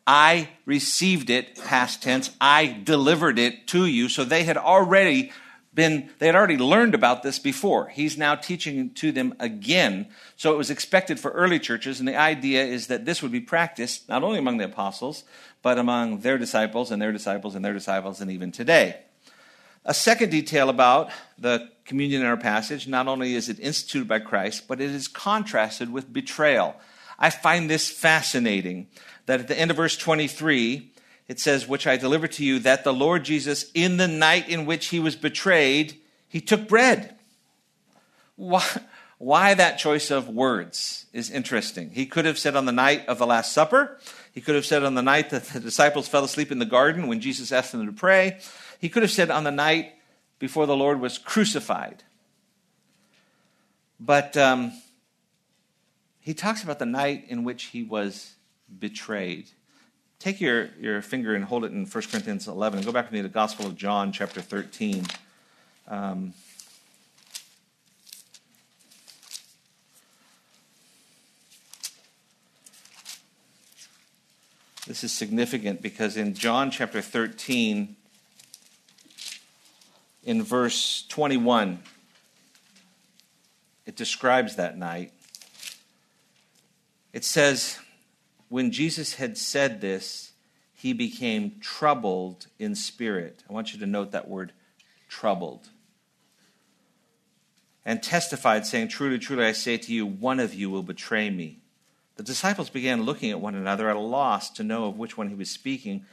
[0.06, 2.30] I received it, past tense.
[2.38, 4.10] I delivered it to you.
[4.10, 5.32] So they had already
[5.76, 7.88] been, they had already learned about this before.
[7.88, 10.08] He's now teaching to them again.
[10.34, 13.40] So it was expected for early churches, and the idea is that this would be
[13.40, 15.22] practiced not only among the apostles,
[15.62, 18.96] but among their disciples and their disciples and their disciples, and even today.
[19.84, 24.18] A second detail about the communion in our passage not only is it instituted by
[24.18, 26.74] Christ, but it is contrasted with betrayal.
[27.18, 28.88] I find this fascinating
[29.26, 30.90] that at the end of verse 23,
[31.28, 34.66] it says, Which I deliver to you, that the Lord Jesus, in the night in
[34.66, 35.96] which he was betrayed,
[36.28, 37.16] he took bread.
[38.36, 38.64] Why,
[39.18, 41.90] why that choice of words is interesting.
[41.90, 43.98] He could have said on the night of the Last Supper,
[44.32, 47.06] he could have said on the night that the disciples fell asleep in the garden
[47.06, 48.38] when Jesus asked them to pray,
[48.78, 49.94] he could have said on the night
[50.38, 52.02] before the Lord was crucified.
[53.98, 54.72] But um,
[56.20, 58.34] he talks about the night in which he was
[58.78, 59.48] betrayed.
[60.18, 63.12] Take your, your finger and hold it in 1 Corinthians 11 and go back with
[63.12, 65.04] me to the Gospel of John, chapter 13.
[65.88, 66.32] Um,
[74.86, 77.94] this is significant because in John chapter 13,
[80.24, 81.78] in verse 21,
[83.84, 85.12] it describes that night.
[87.12, 87.78] It says,
[88.48, 90.32] when Jesus had said this,
[90.74, 93.42] he became troubled in spirit.
[93.48, 94.52] I want you to note that word
[95.08, 95.68] troubled.
[97.84, 101.60] And testified, saying, Truly, truly, I say to you, one of you will betray me.
[102.16, 105.28] The disciples began looking at one another at a loss to know of which one
[105.28, 106.04] he was speaking.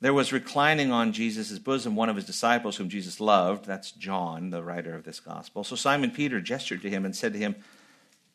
[0.00, 3.66] There was reclining on Jesus' bosom one of his disciples whom Jesus loved.
[3.66, 5.62] That's John, the writer of this gospel.
[5.62, 7.56] So Simon Peter gestured to him and said to him,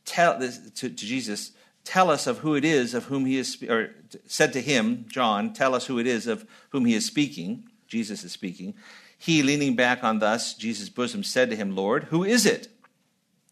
[0.04, 1.52] Tell this to, to Jesus,
[1.86, 3.92] tell us of who it is of whom he is, or
[4.28, 7.70] said to him, John, tell us who it is of whom he is speaking.
[7.88, 8.74] Jesus is speaking.
[9.18, 12.68] He, leaning back on thus, Jesus' bosom, said to him, Lord, who is it?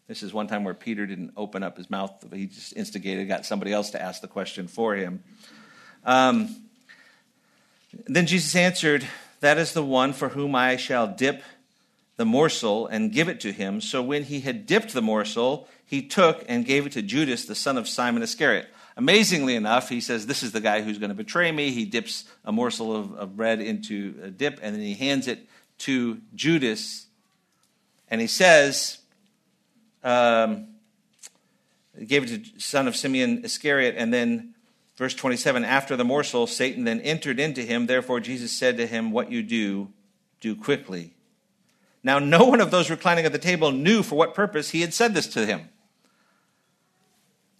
[0.06, 2.12] This is one time where Peter didn't open up his mouth.
[2.32, 5.22] He just instigated, got somebody else to ask the question for him.
[6.04, 6.64] Um,
[8.06, 9.06] then Jesus answered,
[9.40, 11.42] That is the one for whom I shall dip
[12.16, 13.80] the morsel and give it to him.
[13.80, 17.54] So when he had dipped the morsel, he took and gave it to Judas, the
[17.54, 18.68] son of Simon Iscariot.
[18.96, 21.70] Amazingly enough, he says, This is the guy who's going to betray me.
[21.70, 25.46] He dips a morsel of, of bread into a dip, and then he hands it
[25.78, 27.06] to Judas.
[28.08, 28.98] And he says,
[30.04, 30.68] um,
[31.98, 34.54] he gave it to son of Simeon Iscariot, and then
[34.96, 37.86] verse 27 after the morsel, Satan then entered into him.
[37.86, 39.88] Therefore, Jesus said to him, What you do,
[40.40, 41.14] do quickly.
[42.02, 44.92] Now, no one of those reclining at the table knew for what purpose he had
[44.92, 45.70] said this to him.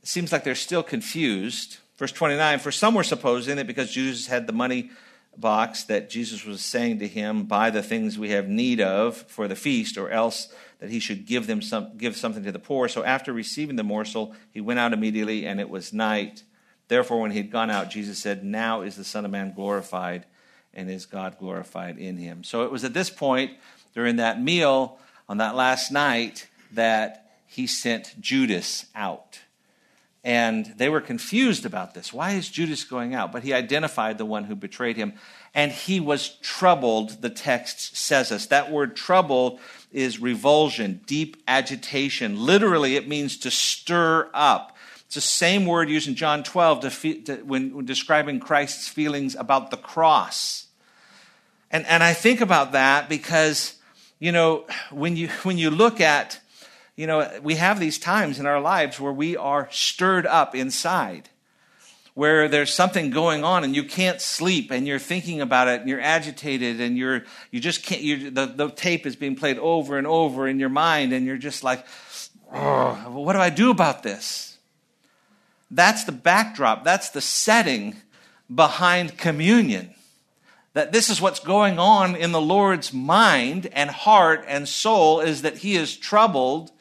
[0.05, 1.79] It seems like they're still confused.
[1.97, 4.90] Verse 29 For some were supposing that because Jesus had the money
[5.35, 9.49] box, that Jesus was saying to him, Buy the things we have need of for
[9.49, 12.87] the feast, or else that he should give them some, give something to the poor.
[12.87, 16.43] So after receiving the morsel, he went out immediately, and it was night.
[16.88, 20.27] Therefore, when he had gone out, Jesus said, Now is the Son of Man glorified,
[20.75, 22.45] and is God glorified in him.
[22.45, 23.53] So it was at this point
[23.95, 24.99] during that meal
[25.31, 29.40] on that last night that he sent Judas out.
[30.25, 32.13] And they were confused about this.
[32.13, 33.31] Why is Judas going out?
[33.31, 35.13] But he identified the one who betrayed him.
[35.55, 38.47] And he was troubled, the text says us.
[38.47, 39.61] That word troubled
[39.93, 42.41] is revulsion, deep agitation.
[42.41, 44.77] Literally, it means to stir up.
[45.05, 49.37] It's the same word used in John 12 to, to, when, when describing Christ's feelings
[49.37, 50.67] about the cross.
[51.71, 53.77] And, and I think about that because
[54.25, 56.41] you know, when you, when you look at,
[56.96, 61.28] you know, we have these times in our lives where we are stirred up inside,
[62.14, 65.88] where there's something going on and you can't sleep and you're thinking about it and
[65.88, 69.98] you're agitated and you're, you just can't, you, the, the tape is being played over
[69.98, 71.85] and over in your mind and you're just like,
[72.48, 74.59] what do I do about this?
[75.70, 77.96] That's the backdrop, that's the setting
[78.54, 79.94] behind communion
[80.74, 85.42] that this is what's going on in the Lord's mind and heart and soul is
[85.42, 86.72] that he is troubled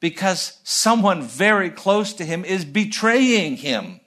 [0.00, 4.00] because someone very close to him is betraying him.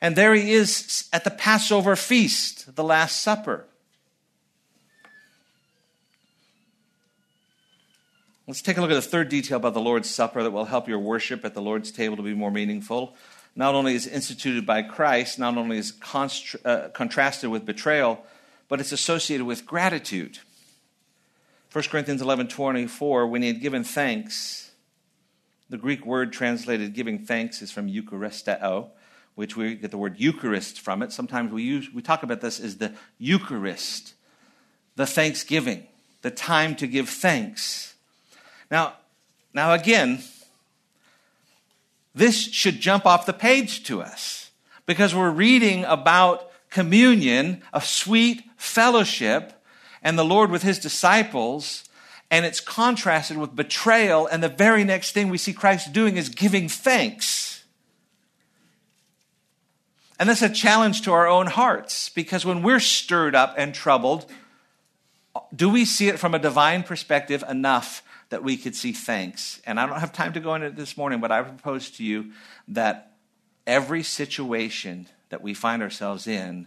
[0.00, 3.66] And there he is at the Passover feast, the Last Supper.
[8.46, 10.88] Let's take a look at the third detail about the Lord's Supper that will help
[10.88, 13.16] your worship at the Lord's table to be more meaningful
[13.56, 15.92] not only is instituted by Christ, not only is
[16.64, 18.24] uh, contrasted with betrayal,
[18.68, 20.38] but it's associated with gratitude.
[21.74, 24.70] 1 Corinthians 11 24, when he had given thanks,
[25.68, 28.90] the Greek word translated giving thanks is from Eucharisteo,
[29.34, 31.10] which we get the word Eucharist from it.
[31.10, 34.14] Sometimes we, use, we talk about this as the Eucharist,
[34.94, 35.84] the thanksgiving,
[36.22, 37.96] the time to give thanks.
[38.70, 38.92] Now,
[39.52, 40.22] now again,
[42.14, 44.52] this should jump off the page to us
[44.86, 49.60] because we're reading about communion, a sweet fellowship,
[50.04, 51.84] and the Lord with his disciples,
[52.30, 56.28] and it's contrasted with betrayal, and the very next thing we see Christ doing is
[56.28, 57.64] giving thanks.
[60.20, 64.30] And that's a challenge to our own hearts because when we're stirred up and troubled,
[65.54, 69.60] do we see it from a divine perspective enough that we could see thanks.
[69.64, 72.04] And I don't have time to go into it this morning, but I propose to
[72.04, 72.32] you
[72.66, 73.12] that
[73.64, 76.66] every situation that we find ourselves in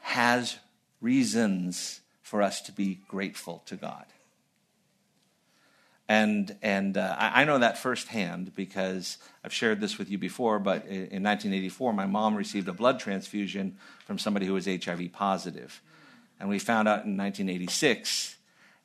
[0.00, 0.58] has
[1.00, 4.04] reasons for us to be grateful to God.
[6.08, 10.58] And, and uh, I, I know that firsthand because I've shared this with you before,
[10.58, 15.12] but in, in 1984, my mom received a blood transfusion from somebody who was HIV
[15.12, 15.80] positive.
[16.40, 18.34] And we found out in 1986,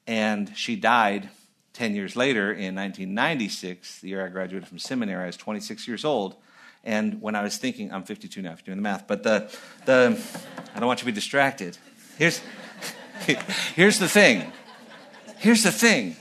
[0.06, 1.30] and she died
[1.73, 6.06] 10 years later, in 1996, the year I graduated from seminary, I was 26 years
[6.06, 6.36] old.
[6.84, 9.51] And when I was thinking, I'm 52 now, if you're doing the math, but the,
[9.86, 10.23] the,
[10.75, 11.80] I don't want you to be distracted.
[12.19, 12.39] Here's,
[13.75, 14.51] here's the thing.
[15.38, 16.15] Here's the thing.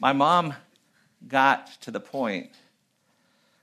[0.00, 0.54] My mom
[1.26, 2.50] got to the point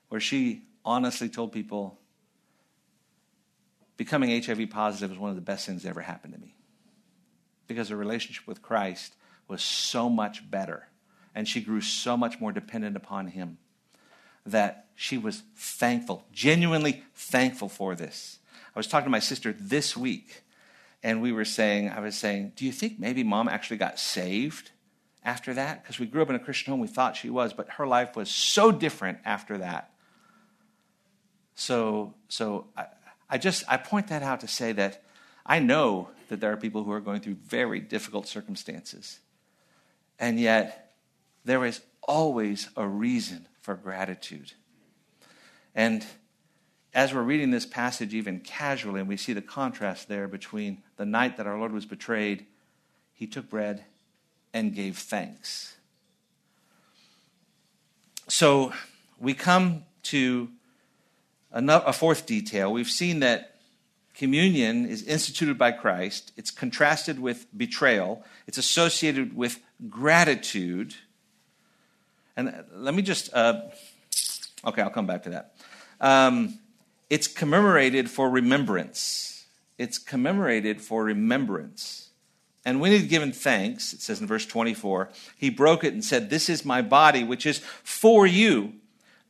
[0.10, 1.98] where she honestly told people
[3.98, 6.56] becoming HIV positive was one of the best things that ever happened to me.
[7.68, 9.16] Because her relationship with Christ
[9.48, 10.88] was so much better
[11.34, 13.58] and she grew so much more dependent upon him
[14.46, 18.40] that she was thankful, genuinely thankful for this.
[18.76, 20.44] I was talking to my sister this week,
[21.06, 24.72] and we were saying, I was saying, do you think maybe mom actually got saved
[25.24, 25.84] after that?
[25.84, 28.16] Because we grew up in a Christian home, we thought she was, but her life
[28.16, 29.92] was so different after that.
[31.54, 32.88] So, so I,
[33.30, 35.04] I just I point that out to say that
[35.46, 39.20] I know that there are people who are going through very difficult circumstances,
[40.18, 40.96] and yet
[41.44, 44.54] there is always a reason for gratitude.
[45.76, 46.04] And
[46.96, 51.06] as we're reading this passage, even casually, and we see the contrast there between the
[51.06, 52.46] night that our Lord was betrayed,
[53.14, 53.84] he took bread
[54.54, 55.76] and gave thanks.
[58.30, 58.72] So
[59.20, 60.50] we come to
[61.52, 62.72] a fourth detail.
[62.72, 63.58] We've seen that
[64.14, 70.96] communion is instituted by Christ, it's contrasted with betrayal, it's associated with gratitude.
[72.38, 73.64] And let me just, uh,
[74.66, 75.56] okay, I'll come back to that.
[76.00, 76.60] Um,
[77.10, 79.46] it's commemorated for remembrance.
[79.78, 82.10] It's commemorated for remembrance.
[82.66, 86.30] And when he'd given thanks, it says in verse 24, he broke it and said,
[86.30, 88.74] This is my body, which is for you.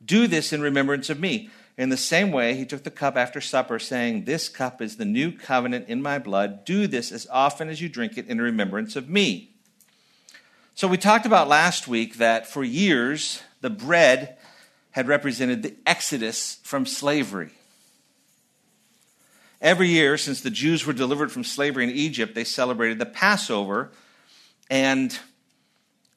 [0.04, 1.50] Do this in remembrance of me.
[1.76, 5.04] In the same way, he took the cup after supper, saying, This cup is the
[5.04, 6.64] new covenant in my blood.
[6.64, 9.50] Do this as often as you drink it in remembrance of me.
[10.74, 14.38] So, we talked about last week that for years, the bread
[14.92, 17.50] had represented the exodus from slavery.
[19.60, 23.90] Every year, since the Jews were delivered from slavery in Egypt, they celebrated the Passover.
[24.68, 25.18] And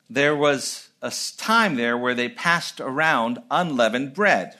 [0.09, 4.59] there was a time there where they passed around unleavened bread.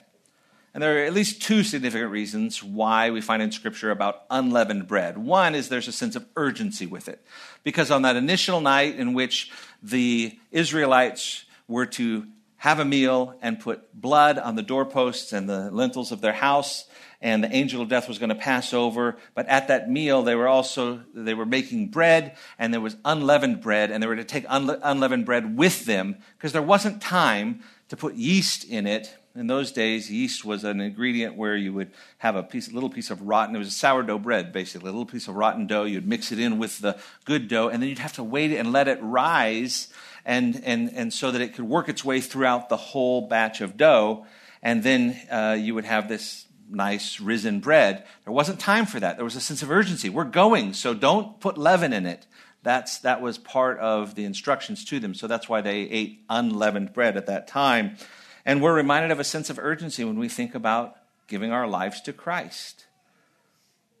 [0.72, 4.86] And there are at least two significant reasons why we find in Scripture about unleavened
[4.86, 5.18] bread.
[5.18, 7.24] One is there's a sense of urgency with it.
[7.64, 9.50] Because on that initial night in which
[9.82, 12.26] the Israelites were to
[12.60, 16.84] have a meal and put blood on the doorposts and the lintels of their house,
[17.22, 20.34] and the angel of death was going to pass over but at that meal they
[20.34, 24.24] were also they were making bread and there was unleavened bread and they were to
[24.24, 29.14] take unle- unleavened bread with them because there wasn't time to put yeast in it
[29.34, 32.90] in those days, yeast was an ingredient where you would have a piece, a little
[32.90, 33.54] piece of rotten.
[33.54, 35.84] It was a sourdough bread, basically, a little piece of rotten dough.
[35.84, 38.72] You'd mix it in with the good dough, and then you'd have to wait and
[38.72, 39.88] let it rise,
[40.24, 43.76] and and and so that it could work its way throughout the whole batch of
[43.76, 44.26] dough,
[44.62, 48.04] and then uh, you would have this nice risen bread.
[48.24, 49.16] There wasn't time for that.
[49.16, 50.08] There was a sense of urgency.
[50.08, 52.26] We're going, so don't put leaven in it.
[52.62, 55.14] That's that was part of the instructions to them.
[55.14, 57.96] So that's why they ate unleavened bread at that time.
[58.44, 60.96] And we're reminded of a sense of urgency when we think about
[61.26, 62.86] giving our lives to Christ.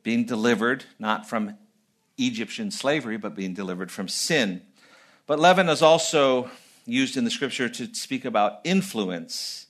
[0.02, 1.56] Being delivered not from
[2.18, 4.62] Egyptian slavery, but being delivered from sin.
[5.30, 6.50] But leaven is also
[6.86, 9.66] used in the scripture to speak about influence.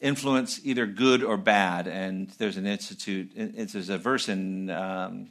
[0.00, 1.86] Influence, either good or bad.
[1.86, 5.28] And there's an institute, there's a verse in um,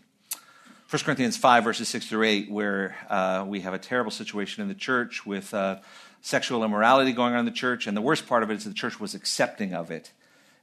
[0.88, 4.68] 1 Corinthians 5, verses 6 through 8, where uh, we have a terrible situation in
[4.68, 5.52] the church with.
[5.52, 5.78] Uh,
[6.24, 8.74] sexual immorality going on in the church, and the worst part of it is the
[8.76, 10.12] church was accepting of it.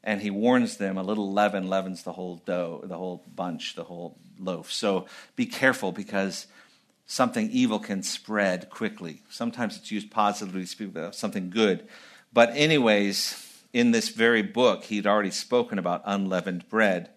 [0.04, 3.82] And he warns them a little leaven leavens the whole dough, the whole bunch, the
[3.82, 4.70] whole loaf.
[4.70, 6.46] So be careful because
[7.08, 9.22] something evil can spread quickly.
[9.30, 11.88] Sometimes it's used positively to speak about something good.
[12.32, 17.08] But, anyways, in this very book, he'd already spoken about unleavened bread.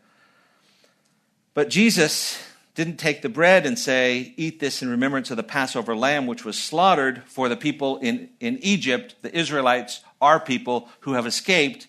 [1.53, 2.41] But Jesus
[2.73, 6.45] didn't take the bread and say, Eat this in remembrance of the Passover lamb, which
[6.45, 11.87] was slaughtered for the people in, in Egypt, the Israelites, our people who have escaped.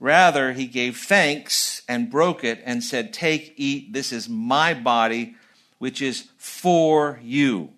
[0.00, 5.36] Rather, he gave thanks and broke it and said, Take, eat, this is my body,
[5.78, 7.70] which is for you.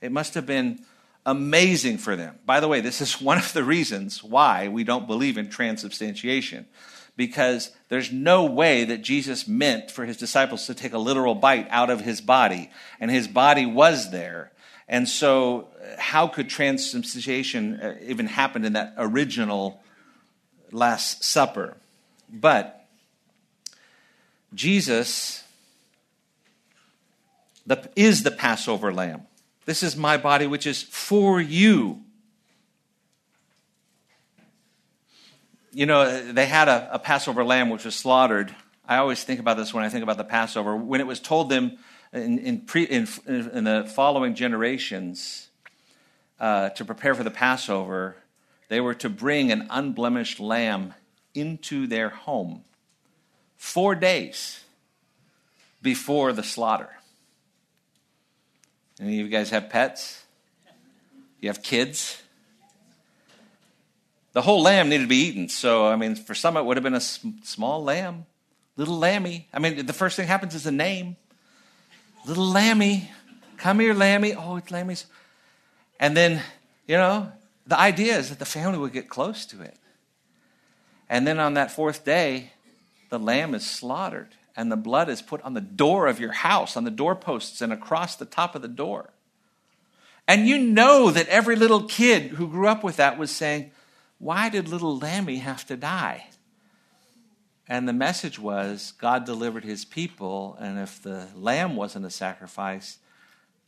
[0.00, 0.84] It must have been
[1.26, 2.38] amazing for them.
[2.46, 6.66] By the way, this is one of the reasons why we don't believe in transubstantiation
[7.18, 11.66] because there's no way that Jesus meant for his disciples to take a literal bite
[11.68, 14.52] out of his body, and his body was there.
[14.88, 15.66] And so,
[15.98, 19.82] how could transubstantiation uh, even happen in that original
[20.70, 21.76] Last Supper?
[22.32, 22.86] But
[24.54, 25.42] Jesus
[27.68, 29.22] the, is the Passover lamb.
[29.64, 32.02] This is my body, which is for you.
[35.78, 38.52] you know, they had a, a, Passover lamb which was slaughtered.
[38.88, 40.74] I always think about this when I think about the Passover.
[40.74, 41.78] When it was told them
[42.12, 45.48] in, in, pre, in, in the following generations
[46.40, 48.16] uh, to prepare for the Passover,
[48.68, 50.94] they were to bring an unblemished lamb
[51.32, 52.64] into their home
[53.56, 54.64] four days
[55.80, 56.90] before the slaughter.
[59.00, 60.24] Any of you guys have pets?
[61.40, 62.22] You have kids?
[64.38, 65.48] the whole lamb needed to be eaten.
[65.48, 68.24] So, I mean, for some, it would have been a small lamb,
[68.76, 69.48] little lammy.
[69.52, 71.16] I mean, the first thing happens is a name.
[72.24, 73.10] Little lammy,
[73.56, 74.34] come here, lammy.
[74.34, 75.06] Oh, it's lammy's.
[75.98, 76.40] And then,
[76.86, 77.32] you know,
[77.66, 79.76] the idea is that the family would get close to it.
[81.08, 82.52] And then on that fourth day,
[83.10, 84.28] the lamb is slaughtered
[84.58, 87.72] and the blood is put on the door of your house, on the doorposts, and
[87.72, 89.10] across the top of the door.
[90.26, 93.70] And you know that every little kid who grew up with that was saying,
[94.18, 96.26] why did little Lammy have to die?
[97.68, 102.98] And the message was God delivered his people, and if the lamb wasn't a sacrifice,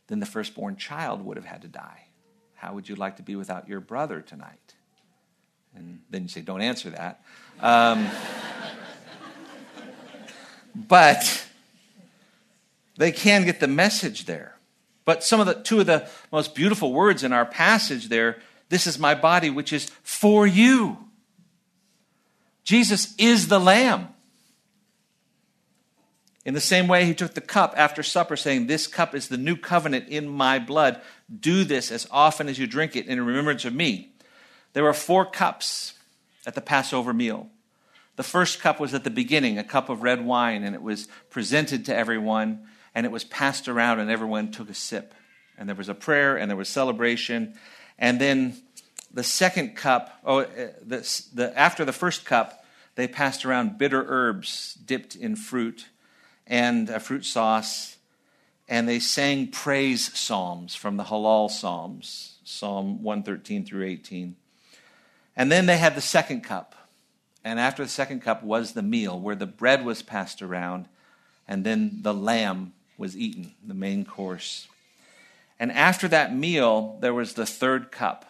[0.07, 2.07] then the firstborn child would have had to die.
[2.55, 4.73] How would you like to be without your brother tonight?
[5.73, 7.23] And then you say, Don't answer that.
[7.61, 8.09] Um,
[10.75, 11.45] but
[12.97, 14.57] they can get the message there.
[15.05, 18.37] But some of the two of the most beautiful words in our passage there
[18.71, 20.97] this is my body, which is for you.
[22.63, 24.07] Jesus is the Lamb.
[26.45, 29.37] In the same way, he took the cup after supper, saying, This cup is the
[29.37, 31.01] new covenant in my blood.
[31.37, 34.13] Do this as often as you drink it in remembrance of me.
[34.71, 35.95] There were four cups
[36.45, 37.49] at the Passover meal.
[38.21, 41.07] The first cup was at the beginning, a cup of red wine, and it was
[41.31, 45.15] presented to everyone, and it was passed around, and everyone took a sip.
[45.57, 47.55] And there was a prayer, and there was celebration.
[47.97, 48.61] And then
[49.11, 50.45] the second cup, oh, uh,
[50.85, 50.97] the,
[51.33, 52.63] the, after the first cup,
[52.93, 55.87] they passed around bitter herbs dipped in fruit
[56.45, 57.97] and a fruit sauce,
[58.69, 64.35] and they sang praise psalms from the Hallel Psalms, Psalm 113 through 18.
[65.35, 66.75] And then they had the second cup.
[67.43, 70.87] And after the second cup was the meal where the bread was passed around,
[71.47, 74.67] and then the lamb was eaten, the main course.
[75.59, 78.25] And after that meal, there was the third cup.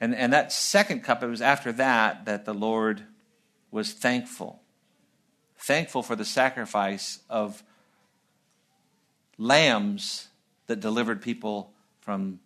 [0.00, 3.02] And, and that second cup, it was after that that the Lord
[3.70, 4.60] was thankful.
[5.58, 7.62] Thankful for the sacrifice of
[9.38, 10.28] lambs
[10.66, 12.40] that delivered people from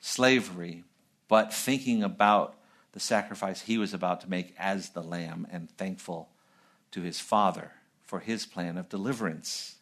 [0.00, 0.84] slavery,
[1.28, 2.54] but thinking about
[2.98, 6.28] the sacrifice he was about to make as the lamb and thankful
[6.90, 7.70] to his Father
[8.04, 9.76] for his plan of deliverance.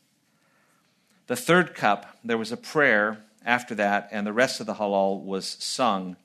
[1.27, 5.23] The third cup, there was a prayer after that, and the rest of the Hallel
[5.23, 6.17] was sung.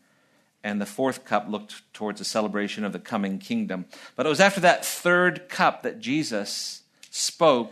[0.66, 3.86] And the fourth cup looked towards a celebration of the coming kingdom.
[4.18, 7.72] But it was after that third cup that Jesus spoke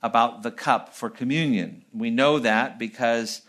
[0.00, 1.84] about the cup for communion.
[1.92, 3.42] We know that because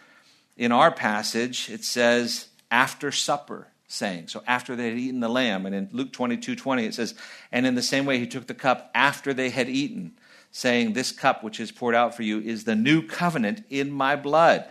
[0.57, 4.27] in our passage it says, after supper saying.
[4.27, 5.65] So after they had eaten the lamb.
[5.65, 7.15] And in Luke 22 20, it says,
[7.51, 10.13] And in the same way he took the cup after they had eaten,
[10.51, 14.15] saying, This cup which is poured out for you is the new covenant in my
[14.15, 14.65] blood.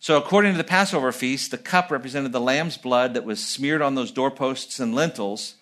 [0.00, 3.82] So, according to the Passover feast, the cup represented the lamb's blood that was smeared
[3.82, 5.54] on those doorposts and lintels.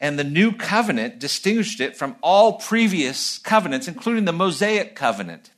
[0.00, 5.50] And the new covenant distinguished it from all previous covenants, including the Mosaic covenant.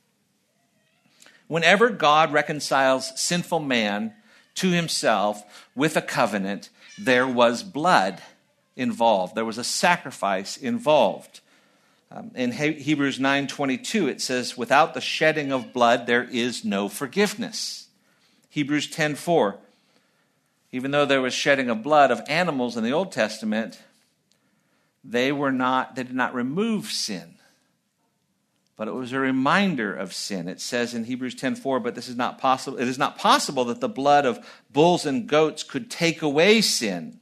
[1.47, 4.15] Whenever God reconciles sinful man
[4.55, 8.21] to himself with a covenant, there was blood
[8.75, 9.35] involved.
[9.35, 11.39] There was a sacrifice involved.
[12.11, 17.87] Um, in Hebrews 9:22 it says without the shedding of blood there is no forgiveness.
[18.49, 19.57] Hebrews 10:4
[20.73, 23.79] even though there was shedding of blood of animals in the Old Testament,
[25.03, 27.35] they were not they did not remove sin
[28.77, 30.47] but it was a reminder of sin.
[30.47, 32.77] It says in Hebrews 10:4, but this is not possible.
[32.77, 37.19] It is not possible that the blood of bulls and goats could take away sin.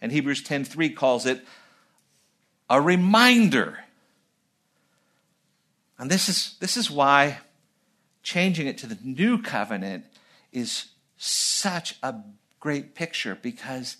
[0.00, 1.44] And Hebrews 10:3 calls it
[2.70, 3.84] a reminder.
[5.98, 7.38] And this is, this is why
[8.22, 10.06] changing it to the new covenant
[10.52, 10.86] is
[11.16, 12.14] such a
[12.58, 13.96] great picture because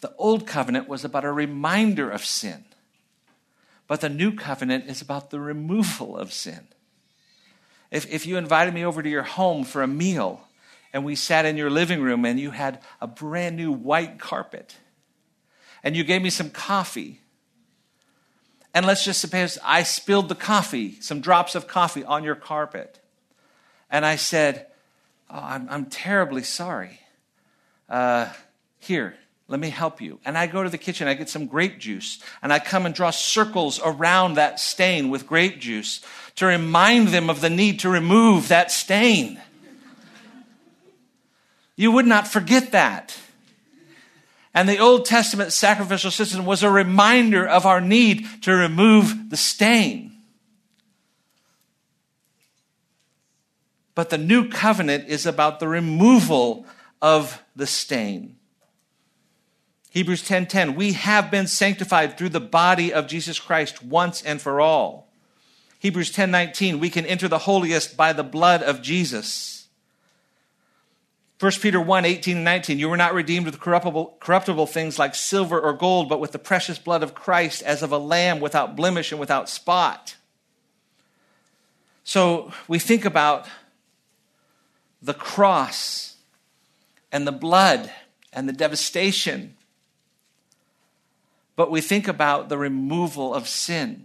[0.00, 2.64] the old covenant was about a reminder of sin.
[3.92, 6.66] But the new covenant is about the removal of sin.
[7.90, 10.48] If, if you invited me over to your home for a meal
[10.94, 14.78] and we sat in your living room and you had a brand new white carpet
[15.82, 17.20] and you gave me some coffee,
[18.72, 22.98] and let's just suppose I spilled the coffee, some drops of coffee on your carpet,
[23.90, 24.68] and I said,
[25.28, 26.98] Oh, I'm, I'm terribly sorry.
[27.90, 28.32] Uh,
[28.78, 29.16] here,
[29.48, 30.18] let me help you.
[30.24, 32.94] And I go to the kitchen, I get some grape juice, and I come and
[32.94, 36.00] draw circles around that stain with grape juice
[36.36, 39.40] to remind them of the need to remove that stain.
[41.76, 43.18] You would not forget that.
[44.54, 49.36] And the Old Testament sacrificial system was a reminder of our need to remove the
[49.36, 50.12] stain.
[53.94, 56.66] But the new covenant is about the removal
[57.00, 58.36] of the stain.
[59.92, 64.58] Hebrews 10:10 We have been sanctified through the body of Jesus Christ once and for
[64.58, 65.06] all.
[65.80, 69.66] Hebrews 10:19 We can enter the holiest by the blood of Jesus.
[71.38, 75.14] 1 Peter 1 18 and 19, you were not redeemed with corruptible, corruptible things like
[75.14, 78.74] silver or gold, but with the precious blood of Christ as of a lamb without
[78.74, 80.16] blemish and without spot.
[82.02, 83.46] So we think about
[85.02, 86.16] the cross
[87.10, 87.92] and the blood
[88.32, 89.56] and the devastation
[91.62, 94.04] but we think about the removal of sin.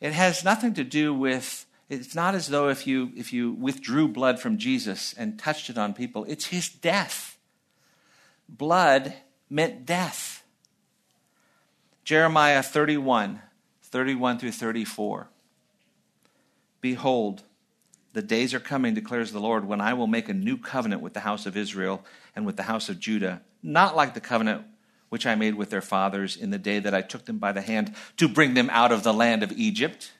[0.00, 4.08] It has nothing to do with, it's not as though if you, if you withdrew
[4.08, 7.38] blood from Jesus and touched it on people, it's his death.
[8.48, 9.14] Blood
[9.48, 10.42] meant death.
[12.02, 13.40] Jeremiah 31,
[13.80, 15.28] 31 through 34.
[16.80, 17.44] Behold,
[18.14, 21.14] the days are coming, declares the Lord, when I will make a new covenant with
[21.14, 22.04] the house of Israel
[22.34, 24.64] and with the house of Judah, not like the covenant
[25.10, 27.60] which I made with their fathers in the day that I took them by the
[27.60, 30.12] hand to bring them out of the land of Egypt.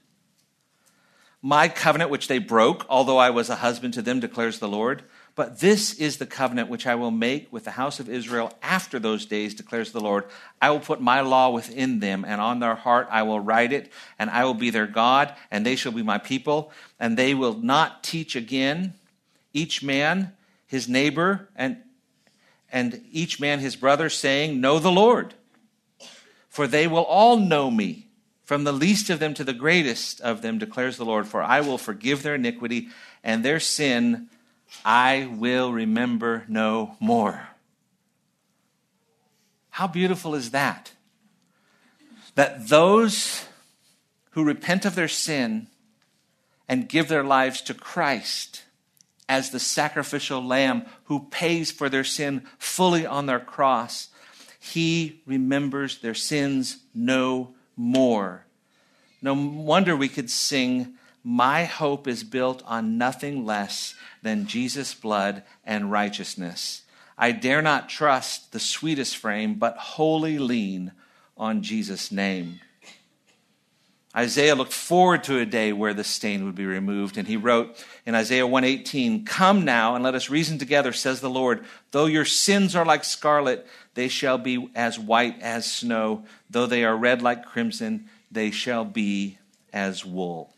[1.43, 5.05] My covenant which they broke, although I was a husband to them, declares the Lord.
[5.35, 8.99] But this is the covenant which I will make with the house of Israel after
[8.99, 10.25] those days, declares the Lord.
[10.61, 13.91] I will put my law within them, and on their heart I will write it,
[14.19, 16.73] and I will be their God, and they shall be my people.
[16.99, 18.95] And they will not teach again
[19.55, 20.35] each man
[20.67, 21.79] his neighbor and,
[22.73, 25.35] and each man his brother, saying, Know the Lord.
[26.49, 28.09] For they will all know me,
[28.45, 31.27] from the least of them to the greatest of them, declares the Lord.
[31.29, 32.89] For I will forgive their iniquity
[33.23, 34.29] and their sin
[34.85, 37.49] I will remember no more.
[39.71, 40.93] How beautiful is that?
[42.35, 43.47] That those
[44.31, 45.67] who repent of their sin
[46.69, 48.63] and give their lives to Christ
[49.31, 54.09] as the sacrificial lamb who pays for their sin fully on their cross,
[54.59, 58.45] he remembers their sins no more.
[59.23, 65.45] No wonder we could sing, My hope is built on nothing less than Jesus' blood
[65.65, 66.83] and righteousness.
[67.17, 70.91] I dare not trust the sweetest frame, but wholly lean
[71.37, 72.59] on Jesus' name.
[74.17, 77.85] Isaiah looked forward to a day where the stain would be removed, and he wrote
[78.05, 81.65] in Isaiah 118, Come now and let us reason together, says the Lord.
[81.93, 86.25] Though your sins are like scarlet, they shall be as white as snow.
[86.49, 89.39] Though they are red like crimson, they shall be
[89.73, 90.53] as wool.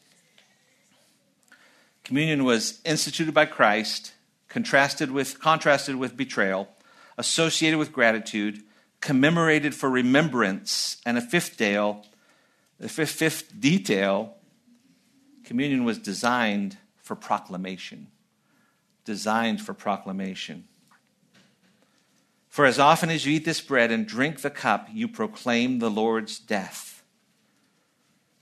[2.05, 4.15] Communion was instituted by Christ,
[4.49, 6.69] contrasted with, contrasted with betrayal,
[7.19, 8.63] associated with gratitude,
[9.01, 12.07] commemorated for remembrance, and a fifth detail,
[12.83, 14.35] the fifth, fifth detail,
[15.45, 18.09] communion was designed for proclamation.
[19.05, 20.65] Designed for proclamation.
[22.49, 25.89] For as often as you eat this bread and drink the cup, you proclaim the
[25.89, 27.05] Lord's death.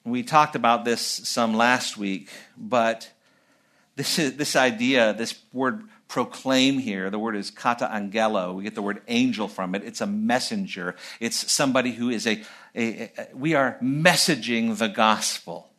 [0.05, 3.13] We talked about this some last week, but
[3.97, 8.55] this, is, this idea, this word proclaim here, the word is kata angelo.
[8.55, 9.85] We get the word angel from it.
[9.85, 10.97] It's a messenger.
[11.21, 12.43] It's somebody who is a,
[12.75, 15.71] a, a, we are messaging the gospel.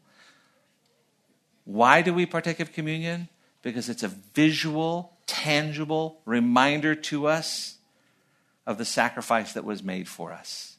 [1.66, 3.30] Why do we partake of communion?
[3.62, 7.78] Because it's a visual, tangible reminder to us
[8.66, 10.78] of the sacrifice that was made for us.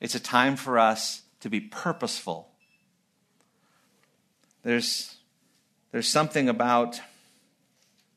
[0.00, 2.48] It's a time for us to be purposeful.
[4.62, 5.16] There's
[5.92, 7.00] there's something about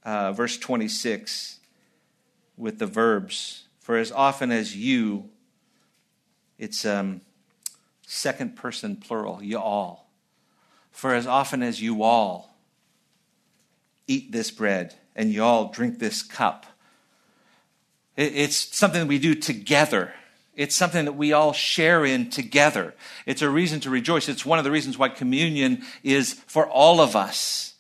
[0.04, 1.60] uh, verse 26
[2.56, 3.64] with the verbs.
[3.80, 5.30] For as often as you,
[6.58, 7.22] it's um,
[8.06, 10.10] second person plural, you all.
[10.92, 12.56] For as often as you all
[14.08, 16.66] eat this bread and you all drink this cup,
[18.16, 20.14] it's something that we do together.
[20.56, 22.94] It's something that we all share in together.
[23.26, 24.30] It's a reason to rejoice.
[24.30, 27.74] It's one of the reasons why communion is for all of us,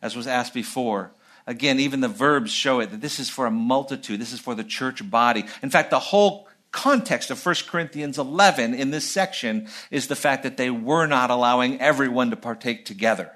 [0.00, 1.12] as was asked before.
[1.46, 4.54] Again, even the verbs show it that this is for a multitude, this is for
[4.54, 5.44] the church body.
[5.62, 10.42] In fact, the whole context of 1 Corinthians 11 in this section is the fact
[10.42, 13.30] that they were not allowing everyone to partake together.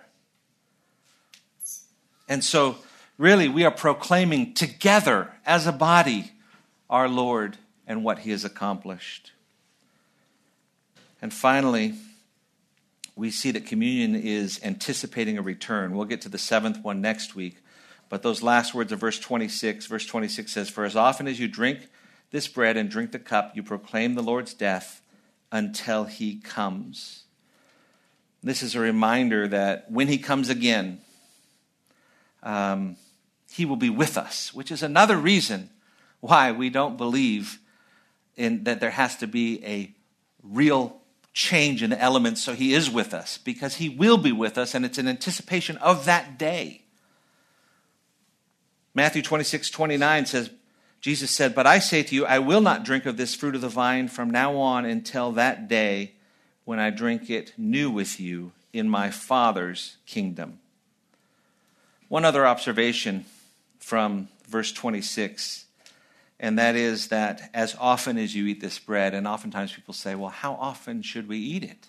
[2.28, 2.76] And so,
[3.18, 6.32] really, we are proclaiming together as a body
[6.88, 9.32] our Lord and what he has accomplished.
[11.20, 11.94] And finally,
[13.16, 15.94] we see that communion is anticipating a return.
[15.94, 17.56] We'll get to the seventh one next week.
[18.08, 21.48] But those last words of verse 26, verse 26 says, For as often as you
[21.48, 21.88] drink
[22.34, 25.00] this bread and drink the cup, you proclaim the Lord's death
[25.52, 27.22] until he comes.
[28.42, 30.98] This is a reminder that when he comes again,
[32.42, 32.96] um,
[33.52, 35.70] he will be with us, which is another reason
[36.18, 37.60] why we don't believe
[38.36, 39.94] in, that there has to be a
[40.42, 41.00] real
[41.34, 44.74] change in the elements so he is with us because he will be with us
[44.74, 46.82] and it's an anticipation of that day
[48.94, 50.50] matthew 26 29 says
[51.04, 53.60] jesus said but i say to you i will not drink of this fruit of
[53.60, 56.12] the vine from now on until that day
[56.64, 60.58] when i drink it new with you in my father's kingdom
[62.08, 63.24] one other observation
[63.78, 65.66] from verse 26
[66.40, 70.14] And that is that as often as you eat this bread, and oftentimes people say,
[70.14, 71.88] well, how often should we eat it?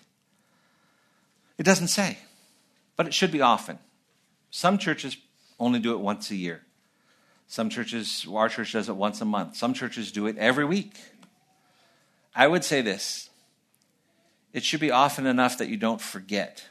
[1.58, 2.18] It doesn't say,
[2.96, 3.78] but it should be often.
[4.50, 5.16] Some churches
[5.58, 6.65] only do it once a year.
[7.46, 9.56] Some churches, our church does it once a month.
[9.56, 10.98] Some churches do it every week.
[12.34, 13.30] I would say this
[14.52, 16.66] it should be often enough that you don't forget,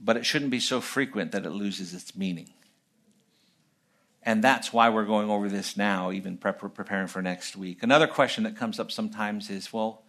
[0.00, 2.50] but it shouldn't be so frequent that it loses its meaning.
[4.22, 7.82] And that's why we're going over this now, even preparing for next week.
[7.82, 10.02] Another question that comes up sometimes is well,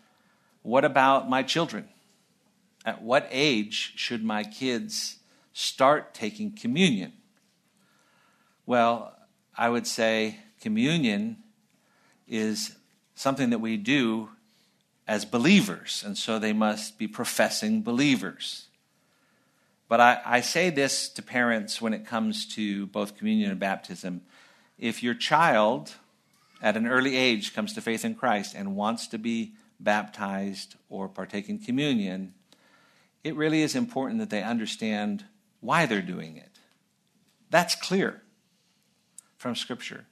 [0.62, 1.90] what about my children?
[2.86, 5.18] At what age should my kids
[5.54, 7.14] start taking communion?
[8.66, 9.14] Well,
[9.56, 11.38] I would say communion
[12.28, 12.76] is
[13.14, 14.30] something that we do
[15.08, 18.68] as believers, and so they must be professing believers.
[19.88, 24.22] But I, I, say this to parents when it comes to both communion and baptism.
[24.80, 25.94] If your child
[26.60, 31.08] at an early age comes to faith in Christ and wants to be baptized or
[31.08, 32.34] partake in communion,
[33.24, 35.26] it really is important that they understand
[35.62, 36.60] why they're doing it.
[37.52, 38.24] That's clear
[39.46, 40.08] from Scripture.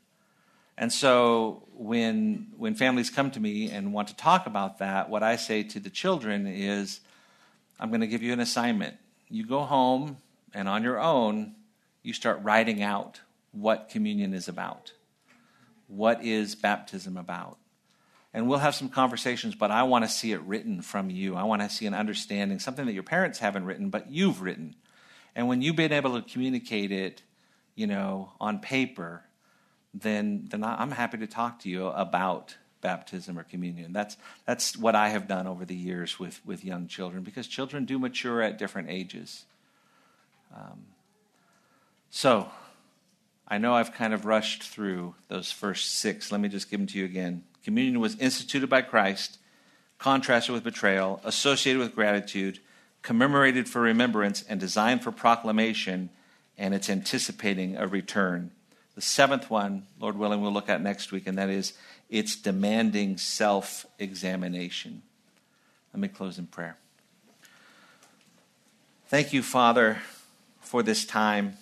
[0.77, 5.23] And so when, when families come to me and want to talk about that, what
[5.23, 6.99] I say to the children is,
[7.79, 8.95] I'm going to give you an assignment
[9.31, 10.17] you go home
[10.53, 11.55] and on your own,
[12.03, 13.21] you start writing out
[13.51, 14.91] what communion is about.
[15.87, 17.57] What is baptism about?
[18.35, 21.35] And we'll have some conversations, but I want to see it written from you.
[21.35, 24.75] I want to see an understanding, something that your parents haven't written, but you've written.
[25.35, 27.23] And when you've been able to communicate it,
[27.75, 29.23] you know, on paper,
[29.93, 33.93] then, then I'm happy to talk to you about baptism or communion.
[33.93, 37.85] That's, that's what I have done over the years with, with young children because children
[37.85, 39.45] do mature at different ages.
[40.55, 40.85] Um,
[42.09, 42.49] so,
[43.47, 46.31] I know I've kind of rushed through those first six.
[46.31, 47.43] Let me just give them to you again.
[47.63, 49.37] Communion was instituted by Christ,
[49.99, 52.59] contrasted with betrayal, associated with gratitude,
[53.01, 56.09] commemorated for remembrance, and designed for proclamation,
[56.57, 58.51] and it's anticipating a return.
[58.95, 61.73] The seventh one, Lord willing, we'll look at next week, and that is
[62.09, 65.01] it's demanding self examination.
[65.93, 66.77] Let me close in prayer.
[69.07, 69.99] Thank you, Father,
[70.61, 71.57] for this time.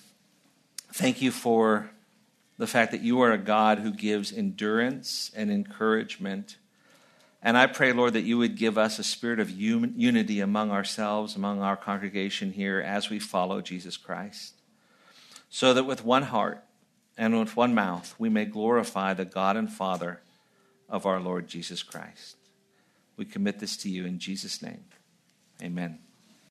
[0.93, 1.89] Thank you for
[2.57, 6.57] the fact that you are a God who gives endurance and encouragement.
[7.41, 11.35] And I pray, Lord, that you would give us a spirit of unity among ourselves,
[11.35, 14.60] among our congregation here as we follow Jesus Christ.
[15.53, 16.63] So that with one heart
[17.17, 20.21] and with one mouth we may glorify the God and Father
[20.89, 22.37] of our Lord Jesus Christ.
[23.17, 24.85] We commit this to you in Jesus' name.
[25.61, 25.99] Amen.